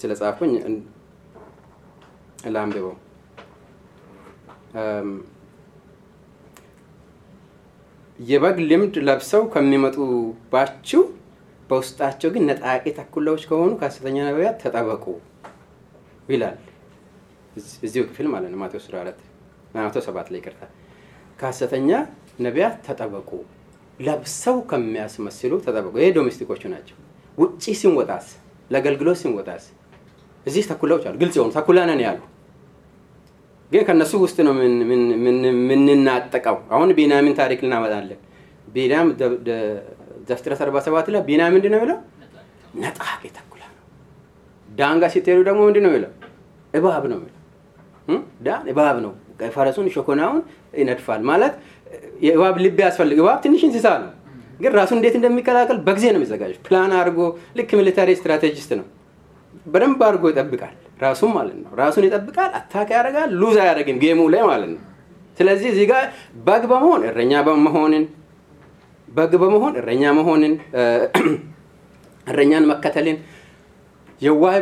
[0.00, 0.52] ስለ ጻፍኩኝ
[2.54, 2.94] ላንብበው።
[8.18, 11.02] የበግ ልምድ ለብሰው ከሚመጡባችሁ
[11.70, 15.04] በውስጣቸው ግን ነጣቂ ተኩላዎች ከሆኑ ከሐሰተኛ ነቢያት ተጠበቁ
[16.28, 16.58] ይላል።
[17.56, 19.20] እዚ- እዚሁ ክፍል ማለት ነው። ማቴዎስ 14
[19.78, 20.62] ማቴዎስ 7 ላይ ይቅርታ።
[21.38, 21.90] ከሐሰተኛ
[22.38, 23.30] ነቢያት ተጠበቁ፣
[23.98, 26.96] ለብሰው ከሚያስመስሉ ተጠበቁ። ይሄ ዶሜስቲኮቹ ናቸው።
[27.38, 28.26] ውጪ ሲንወጣስ፣
[28.70, 29.64] ለአገልግሎት ሲንወጣስ፣
[30.46, 32.20] እዚህ ተኩላዎች አሉ። ግልጽ የሆኑ ተኩላ ነን ያሉ
[33.72, 38.20] ግን ከነሱ ውስጥ ነው ምን- ምን- ምን- የምንናጠቀው። አሁን ቢንያሚን ታሪክ ልናመጣለን።
[38.68, 39.08] ቢንያም
[40.28, 41.98] ዘፍጥረት 47 ላይ ቢንያም ምንድን ነው የሚለው?
[42.74, 43.06] ነጣቂ
[43.36, 43.82] ተኩላ ነው።
[44.68, 46.12] ዳን ጋር ስትሄዱ ደግሞ ምንድን ነው የሚለው?
[46.74, 47.40] እባብ ነው የሚለው።?
[48.40, 49.12] ዳን እባብ ነው።
[49.54, 50.40] ፈረሱን ሾኮናውን
[50.74, 51.54] ይነድፋል ማለት
[52.24, 54.10] የእባብ ልብ ያስፈልግ። እባብ ትንሽ እንስሳ ነው፣
[54.60, 57.20] ግን ራሱን እንዴት እንደሚከላከል በጊዜ ነው የሚዘጋጀው። ፕላን አድርጎ
[57.58, 58.86] ልክ military strategist ነው።
[59.66, 64.42] በደንብ አድርጎ ይጠብቃል። ራሱን ማለት ነው። ራሱን ይጠብቃል፣ attack ያደርጋል፣ lose አያደርግም game ኡ ላይ
[64.50, 64.82] ማለት ነው።
[65.38, 66.04] ስለዚህ እዚህ ጋር
[66.46, 68.04] በግ በመሆን እረኛ በመሆንን
[69.08, 70.52] በግ በመሆን እረኛ መሆንን
[72.26, 73.16] እረኛን መከተልን
[74.20, 74.54] የዋህ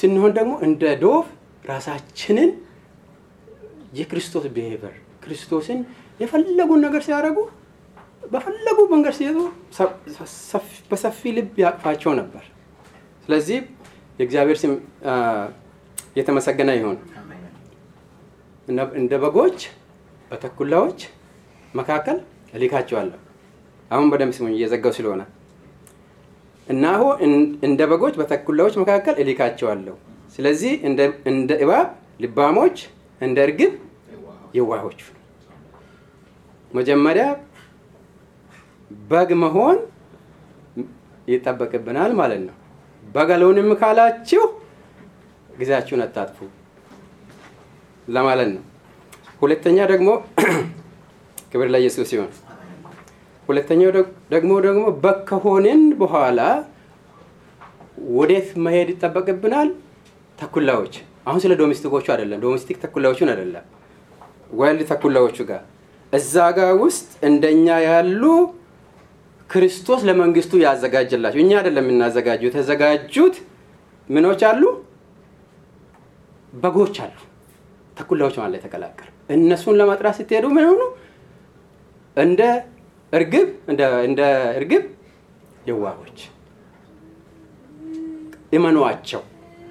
[0.00, 1.26] ስንሆን ደግሞ እንደ dove
[1.64, 2.50] ራሳችንን
[3.98, 5.78] የክርስቶስ behavior ክርስቶስን
[6.20, 7.38] የፈለጉን ነገር ሲያደርጉ
[8.24, 9.38] በፈለጉ መንገድ ሲሄዱ
[10.90, 12.44] በሰፊ ልብ ያቅፋቸው ነበር።
[13.24, 13.58] ስለዚህ
[14.18, 14.72] የእግዚአብሔር ስም
[16.18, 16.98] የተመሰገነ ይሁን።
[18.98, 19.58] እንደ በጎች
[20.30, 21.00] በተኩላዎች
[21.74, 22.18] መካከል
[22.56, 23.18] እልካቸዋለሁ።
[23.90, 25.22] አሁን በደንብ ስሙኝ፣ እየዘጋው ስለሆነ
[26.66, 29.94] እናሆ እን- እንደ በጎች በተኩላዎች መካከል እልካቸዋለሁ።
[30.36, 30.72] ስለዚህ
[31.30, 31.88] እንደ እባብ
[32.22, 32.76] ልባሞች፣
[33.20, 33.72] እንደ እርግብ
[34.54, 35.00] የዋሆች
[36.72, 37.24] መጀመሪያ
[39.06, 39.76] በግ መሆን
[41.28, 42.54] ይጠበቅብናል ማለት ነው።
[43.02, 44.42] በግ አልሆንም ካላችሁ
[45.58, 46.38] ጊዜያችሁን አታጥፉ
[48.08, 48.62] ለማለት ነው።
[49.42, 50.08] ሁለተኛ ደግሞ
[51.52, 52.30] ክብር ለኢየሱስ ሲሆን
[53.48, 56.40] ሁለተኛው ደግ- ደግሞ ደግሞ በግ ከሆንን በኋላ
[58.12, 59.68] ወዴት መሄድ ይጠበቅብናል?
[60.38, 60.94] ተኩላዎች።
[61.26, 63.64] አሁን ስለ domestic ኦቹ አይደለም፣ domestic ተኩላዎቹን አይደለም፣
[64.52, 65.62] wild ተኩላዎቹ ጋር
[66.12, 68.22] እዛ ጋር ውስጥ እንደኛ ያሉ
[69.50, 73.34] ክርስቶስ ለመንግስቱ ያዘጋጀላቸው እኛ አይደለም የምናዘጋጁ። የተዘጋጁት
[74.08, 74.62] ምኖች አሉ፣
[76.52, 77.16] በጎች አሉ፣
[77.96, 80.80] ተኩላዎች ማለት የተቀላቀሉ እነሱን ለመጥራት ስትሄዱ ምን ሆኑ?
[82.16, 82.40] እንደ
[83.12, 83.48] እርግብ
[84.04, 84.20] እንደ
[84.58, 84.84] እርግብ
[85.68, 86.18] የዋሆች
[88.56, 89.22] እመኗቸው።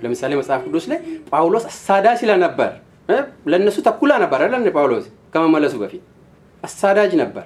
[0.04, 2.72] ለምሳሌ መጽሐፍ ቅዱስ ላይ ጳውሎስ አሳዳጅ ስለነበር
[3.52, 4.64] ለእነሱ ተኩላ ነበር አይደል?
[4.78, 6.04] ጳውሎስ ከመመለሱ በፊት
[6.64, 7.46] አሳዳጅ ነበር።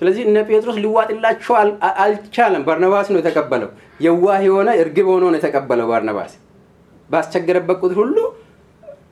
[0.00, 1.54] ስለዚህ እነ ጴጥሮስ ሊዋጥላቸው
[2.02, 6.32] አልቻለም። ባርናባስ ነው የተቀበለው። የዋህ የሆነ እርግብ ሆኖ ነው የተቀበለው ባርናባስ።
[7.10, 8.16] ባስቸገረበት ቁጥር ሁሉ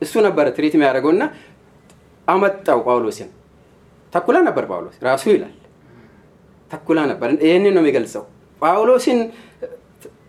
[0.02, 1.24] እሱ ነበረ ትሪት የሚያደርገው እና
[2.28, 3.28] አመጣው ጳውሎስን።
[4.12, 5.54] ተኩላ ነበር ጳውሎስ ራሱ ይላል
[6.70, 8.24] ተኩላ ነበር። ይህንን ነው የሚገልጸው።
[8.62, 9.18] ጳውሎስን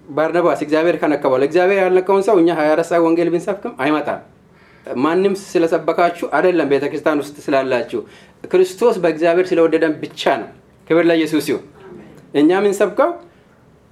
[0.10, 4.22] ባርናባስ እግዚአብሔር ከነከበው እግዚአብሔር ያልነካውን ሰው እኛ 24 ሰዓት ወንጌል ብንሰብክም አይመጣም።
[5.00, 8.00] ማንም ስለሰበካችሁ አይደለም፣ ቤተ ክርስቲያን ውስጥ ስላላችሁ
[8.52, 10.50] ክርስቶስ በእግዚአብሔር ስለወደደን ብቻ ነው።
[10.88, 11.66] ክብር ለኢየሱስ ይሁን።
[12.34, 13.12] እኛ የምንሰብከው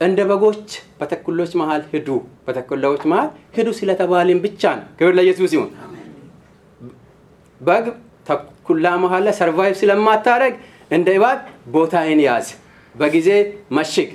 [0.01, 0.65] እንደ በጎች
[0.99, 2.07] በተኩሎች መሀል ሂዱ፣
[2.45, 5.69] በተኩላዎች መሀል ሂዱ ስለተባልን ብቻ ነው። ክብር ለኢየሱስ ይሁን።
[7.61, 7.85] በግ
[8.27, 10.55] ተኩላ መሀል ላይ survive ስለማታደርግ
[10.91, 11.39] እንደ እባብ
[11.73, 12.47] ቦታዬን ያዝ፣
[12.95, 13.29] በጊዜ
[13.77, 14.09] መሽግ።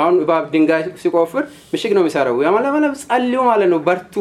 [0.00, 4.14] አሁን እባብ ድንጋይ ሲቆፍር ምሽግ ነው የሚሰራው። ያማለማለ ጸልዩ ማለት ነው። በርቱ፣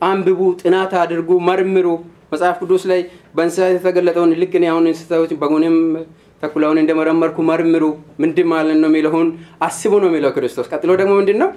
[0.00, 1.86] አንብቡ፣ ጥናት አድርጉ፣ መርምሩ።
[2.32, 3.00] መጽሐፍ ቅዱስ ላይ
[3.36, 5.76] በእንስሳት የተገለጠውን ልክ እኔ አሁን እንስሳዎች በጎንም
[6.42, 7.84] ተኩላውን እንደመረመርኩ መርምሩ፣
[8.22, 9.28] ምንድን ማለት ነው የሚለውን
[9.66, 11.50] አስቡ ነው የሚለው ክርስቶስ። ቀጥሎ ደግሞ ምንድን ነው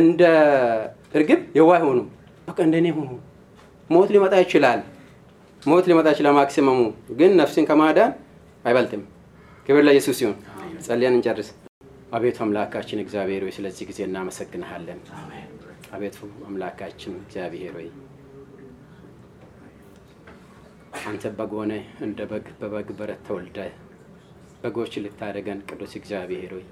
[0.00, 0.22] እንደ
[1.14, 1.98] እርግብ የዋህ ሆኑ፣
[2.48, 3.10] በቃ እንደኔ ሆኑ።
[3.90, 4.80] ሞት ሊመጣ ይችላል
[5.62, 6.80] ሞት ሊመጣ ይችላል። ማክሲመሙ
[7.18, 8.12] ግን ነፍስን ከማዳን
[8.64, 9.02] አይበልጥም።
[9.66, 10.36] ክብር ለኢየሱስ ይሁን።
[10.86, 11.48] ጸልያን እንጨርስ።
[12.12, 15.00] አቤቱ አምላካችን እግዚአብሔር ሆይ ስለዚህ ጊዜ እናመሰግንሃለን።
[15.90, 16.16] አቤቱ
[16.48, 17.88] አምላካችን እግዚአብሔር ሆይ
[21.08, 21.72] አንተ በግ ሆነ
[22.06, 23.58] እንደ በግ በበግ በረት ተወልደ
[24.62, 26.64] በጎች ልታደገን ቅዱስ እግዚአብሔር ሆይ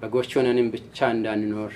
[0.00, 1.72] በጎች ሆነንም ብቻ እንዳንኖር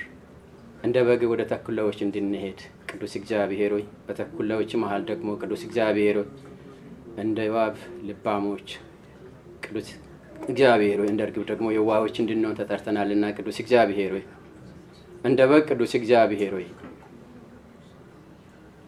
[0.84, 2.60] እንደ በግ ወደ ተኩላዎች እንድንሄድ
[2.90, 6.28] ቅዱስ እግዚአብሔር ሆይ በተኩላዎች መሀል ደግሞ ቅዱስ እግዚአብሔር ሆይ
[7.24, 7.74] እንደ እባብ
[8.08, 8.68] ልባሞች
[9.64, 9.88] ቅዱስ
[10.44, 14.24] እግዚአብሔር ሆይ እንደ እርግብ ደግሞ የዋሆች እንድንሆን ተጠርተናልና ቅዱስ እግዚአብሔር ሆይ
[15.24, 16.66] እንደ በግ ቅዱስ እግዚአብሔር ሆይ።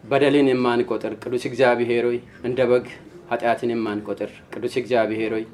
[0.03, 2.17] በደልን የማንቆጥር ቅዱስ እግዚአብሔር ሆይ።
[2.47, 2.85] እንደ በግ
[3.29, 5.45] ኃጢአትን የማንቆጥር ቅዱስ እግዚአብሔር ሆይ።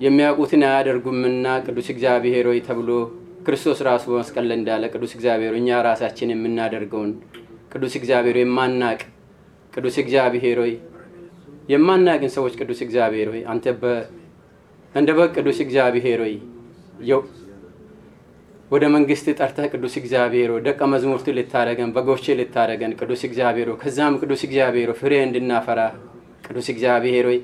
[0.00, 2.90] የሚያውቁትን አያደርጉምና ቅዱስ እግዚአብሔር ሆይ ተብሎ
[3.46, 7.12] ክርስቶስ ራሱ በመስቀል እንዳለ ቅዱስ እግዚአብሔር እኛ ራሳችን የምናደርገውን
[7.72, 9.00] ቅዱስ እግዚአብሔር የማናቅ
[9.72, 10.72] ቅዱስ እግዚአብሔር ሆይ
[11.68, 13.66] የማናቅን ሰዎች ቅዱስ እግዚአብሔር ሆይ አንተ
[14.94, 16.34] እንደ በግ ቅዱስ እግዚአብሔር ሆይ
[18.70, 24.90] ወደ መንግስት ጠርተህ ቅዱስ እግዚአብሔር ደቀ መዝሙርት ልታደረገን በጎቼ ልታደረገን ቅዱስ እግዚአብሔር ከዛም ቅዱስ እግዚአብሔር
[24.98, 25.80] ፍሬ እንድናፈራ
[26.46, 27.38] ቅዱስ እግዚአብሔር ሆይ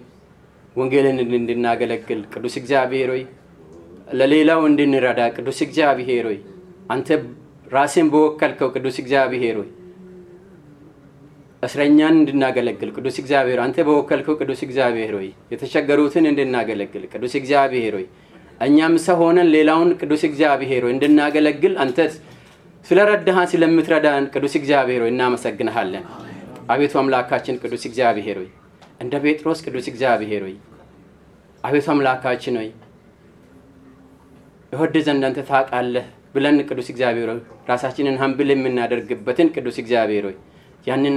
[0.76, 3.22] ወንጌልን እንድናገለግል ቅዱስ እግዚአብሔር ሆይ
[4.18, 6.38] ለሌላው እንድንረዳ ቅዱስ እግዚአብሔር ሆይ
[6.94, 7.08] አንተ
[7.72, 9.70] ራሴን በወከልከው ቅዱስ እግዚአብሔር ሆይ
[11.62, 18.06] እስረኛን እንድናገለግል ቅዱስ እግዚአብሔር አንተ በወከልከው ቅዱስ እግዚአብሔር ሆይ የተቸገሩትን እንድናገለግል ቅዱስ እግዚአብሔር ሆይ
[18.64, 21.98] እኛም ሰው ሆነን ሌላውን ቅዱስ እግዚአብሔር ሆይ እንድናገለግል አንተ
[22.84, 26.04] ስለረዳሃን ስለምትረዳን ቅዱስ እግዚአብሔር ሆይ እናመሰግንሃለን።
[26.70, 28.48] አቤቱ አምላካችን ቅዱስ እግዚአብሔር ሆይ
[29.00, 30.54] እንደ ጴጥሮስ ቅዱስ እግዚአብሔር ሆይ
[31.64, 32.68] አቤቱ አምላካችን ሆይ
[34.72, 37.40] እወድ ዘንድ አንተ ታውቃለህ ብለን ቅዱስ እግዚአብሔር ሆይ
[37.70, 40.36] ራሳችንን ሀምብል የምናደርግበትን ቅዱስ እግዚአብሔር ሆይ
[40.86, 41.16] ያንን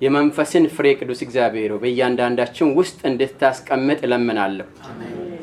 [0.00, 4.66] የመንፈስን ፍሬ ቅዱስ እግዚአብሔር ሆይ በእያንዳንዳችን ውስጥ እንድታስቀምጥ እለምናለሁ።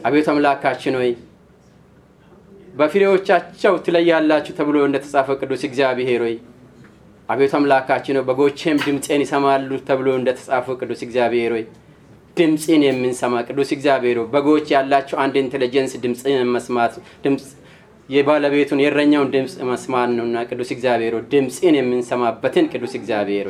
[0.06, 1.10] አቤቱ አምላካችን ሆይ
[2.76, 6.36] በፍሬዎቻቸው ትለያላችሁ ተብሎ እንደተጻፈው ቅዱስ እግዚአብሔር ሆይ
[7.30, 11.64] አቤቱ አምላካችን ሆይ በጎቼም ድምፄን ይሰማሉ ተብሎ እንደተጻፈው ቅዱስ እግዚአብሔር ሆይ
[12.38, 16.96] ድምፅን የምንሰማ ቅዱስ እግዚአብሔር በጎች ያላቸው አንድ intelligence ድምፅን መስማት
[17.26, 17.46] ድምፅ
[18.10, 23.48] የባለቤቱን የእረኛውን ድምፅ መስማት ነውና ቅዱስ እግዚአብሔር ድምፅን የምንሰማበትን ቅዱስ እግዚአብሔር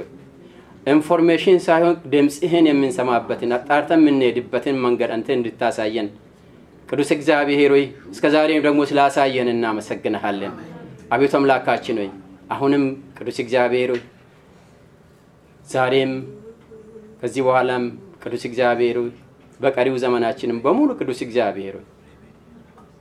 [0.88, 6.08] information ሳይሆን ድምፅህን የምንሰማበትን አጣርተን የምንሄድበትን መንገድ አንተ እንድታሳየን
[6.90, 10.54] ቅዱስ እግዚአብሔር ሆይ እስከ ዛሬም ደግሞ ስላሳየን እናመሰግንሃለን።
[11.14, 12.10] አቤቱ አምላካችን ሆይ
[12.54, 12.84] አሁንም
[13.18, 14.02] ቅዱስ እግዚአብሔር ሆይ
[15.66, 16.12] ዛሬም
[17.22, 17.84] ከዚህ በኋላም
[18.24, 19.12] ቅዱስ እግዚአብሔር ሆይ
[19.60, 21.86] በቀሪው ዘመናችንም በሙሉ ቅዱስ እግዚአብሔር ሆይ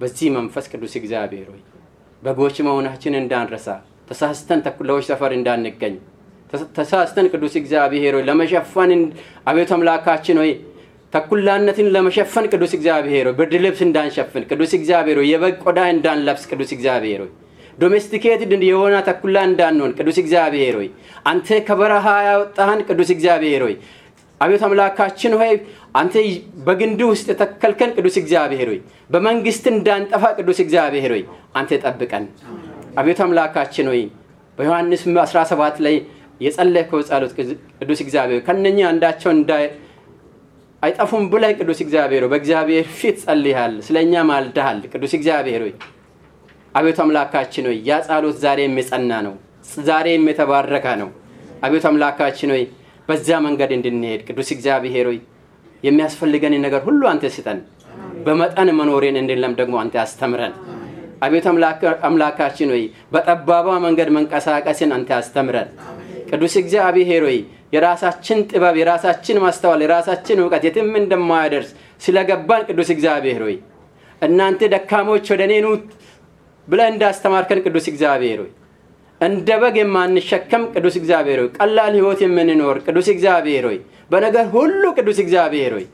[0.00, 1.62] በዚህ መንፈስ ቅዱስ እግዚአብሔር ሆይ
[2.22, 3.66] በጎች መሆናችን እንዳንረሳ
[4.08, 5.94] ተሳስተን ተኩላዎች ሰፈር እንዳንገኝ
[6.78, 8.90] ተሳስተን ቅዱስ እግዚአብሔር ሆይ ለመሸፈን
[9.50, 10.52] አቤቱ አምላካችን ሆይ
[11.14, 16.70] ተኩላነትን ለመሸፈን ቅዱስ እግዚአብሔር ሆይ ብርድ ልብስ እንዳንሸፍን ቅዱስ እግዚአብሔር ሆይ የበግ ቆዳ እንዳንለብስ ቅዱስ
[16.76, 17.30] እግዚአብሔር ሆይ
[17.78, 20.88] domesticated የሆነ ተኩላ እንዳንሆን ቅዱስ እግዚአብሔር ሆይ
[21.30, 23.74] አንተ ከበረሃ ያወጣኸን ቅዱስ እግዚአብሔር ሆይ
[24.40, 25.52] አቤቱ አምላካችን ሆይ
[25.96, 26.14] አንተ
[26.66, 31.22] በግንድ ውስጥ የተከልኸን ቅዱስ እግዚአብሔር ሆይ በመንግስት እንዳንጠፋ ቅዱስ እግዚአብሔር ሆይ
[31.58, 32.24] አንተ ጠብቀን።
[32.98, 34.02] አቤቱ አምላካችን ሆይ
[34.58, 35.96] በዮሐንስ 17 ላይ
[36.40, 37.32] የጸለይከው ጸሎት
[37.80, 39.30] ቅዱስ እግዚአብሔር ከነኛ አንዳቸው
[40.84, 45.72] አይጠፉም ብላይ ቅዱስ እግዚአብሔር ሆይ በእግዚአብሔር ፊት ጸልያል፣ ስለ እኛ ማልደሃል። ቅዱስ እግዚአብሔር ሆይ
[46.74, 49.34] አቤቱ አምላካችን ሆይ ያ ጸሎት ዛሬም የጸና ነው፣
[49.88, 51.10] ዛሬም የተባረከ ነው።
[51.64, 52.64] አቤቱ አምላካችን ሆይ
[53.08, 55.18] በዚያ መንገድ እንድንሄድ ቅዱስ እግዚአብሔር ሆይ
[55.84, 57.58] የሚያስፈልገን ነገር ሁሉ አንተ ስጠን።
[58.26, 60.54] በመጠን መኖሬን እንድንለም ደግሞ አንተ አስተምረን።
[61.22, 61.44] አቤቱ
[62.08, 62.82] አምላካችን ሆይ
[63.12, 65.68] በጠባባ መንገድ መንቀሳቀስን አንተ አስተምረን።
[66.30, 67.38] ቅዱስ እግዚአብሔር ሆይ
[67.74, 71.70] የራሳችን ጥበብ፣ የራሳችን ማስተዋል፣ የራሳችን እውቀት የትም እንደማያደርስ
[72.02, 73.56] ስለገባን ቅዱስ እግዚአብሔር ሆይ
[74.22, 75.68] እናንተ ደካሞች ወደ እኔ ኑ
[76.68, 78.52] ብለህ እንዳስተማርከን ቅዱስ እግዚአብሔር ሆይ
[79.20, 83.78] እንደ በግ የማንሸከም ቅዱስ እግዚአብሔር ሆይ ቀላል ህይወት የምንኖር ቅዱስ እግዚአብሔር ሆይ
[84.10, 85.86] በነገር ሁሉ ቅዱስ እግዚአብሔር ሆይ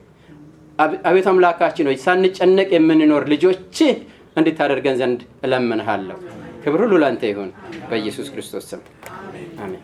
[1.08, 3.78] አቤቱ አምላካችን ሆይ ሳንጨነቅ የምንኖር ልጆች
[4.36, 6.18] እንድታደርገን ዘንድ እለምንሃለሁ።
[6.62, 7.50] ክብር ሁሉ ለአንተ ይሁን
[7.90, 8.80] በኢየሱስ ክርስቶስ ስም
[9.60, 9.82] አሜን።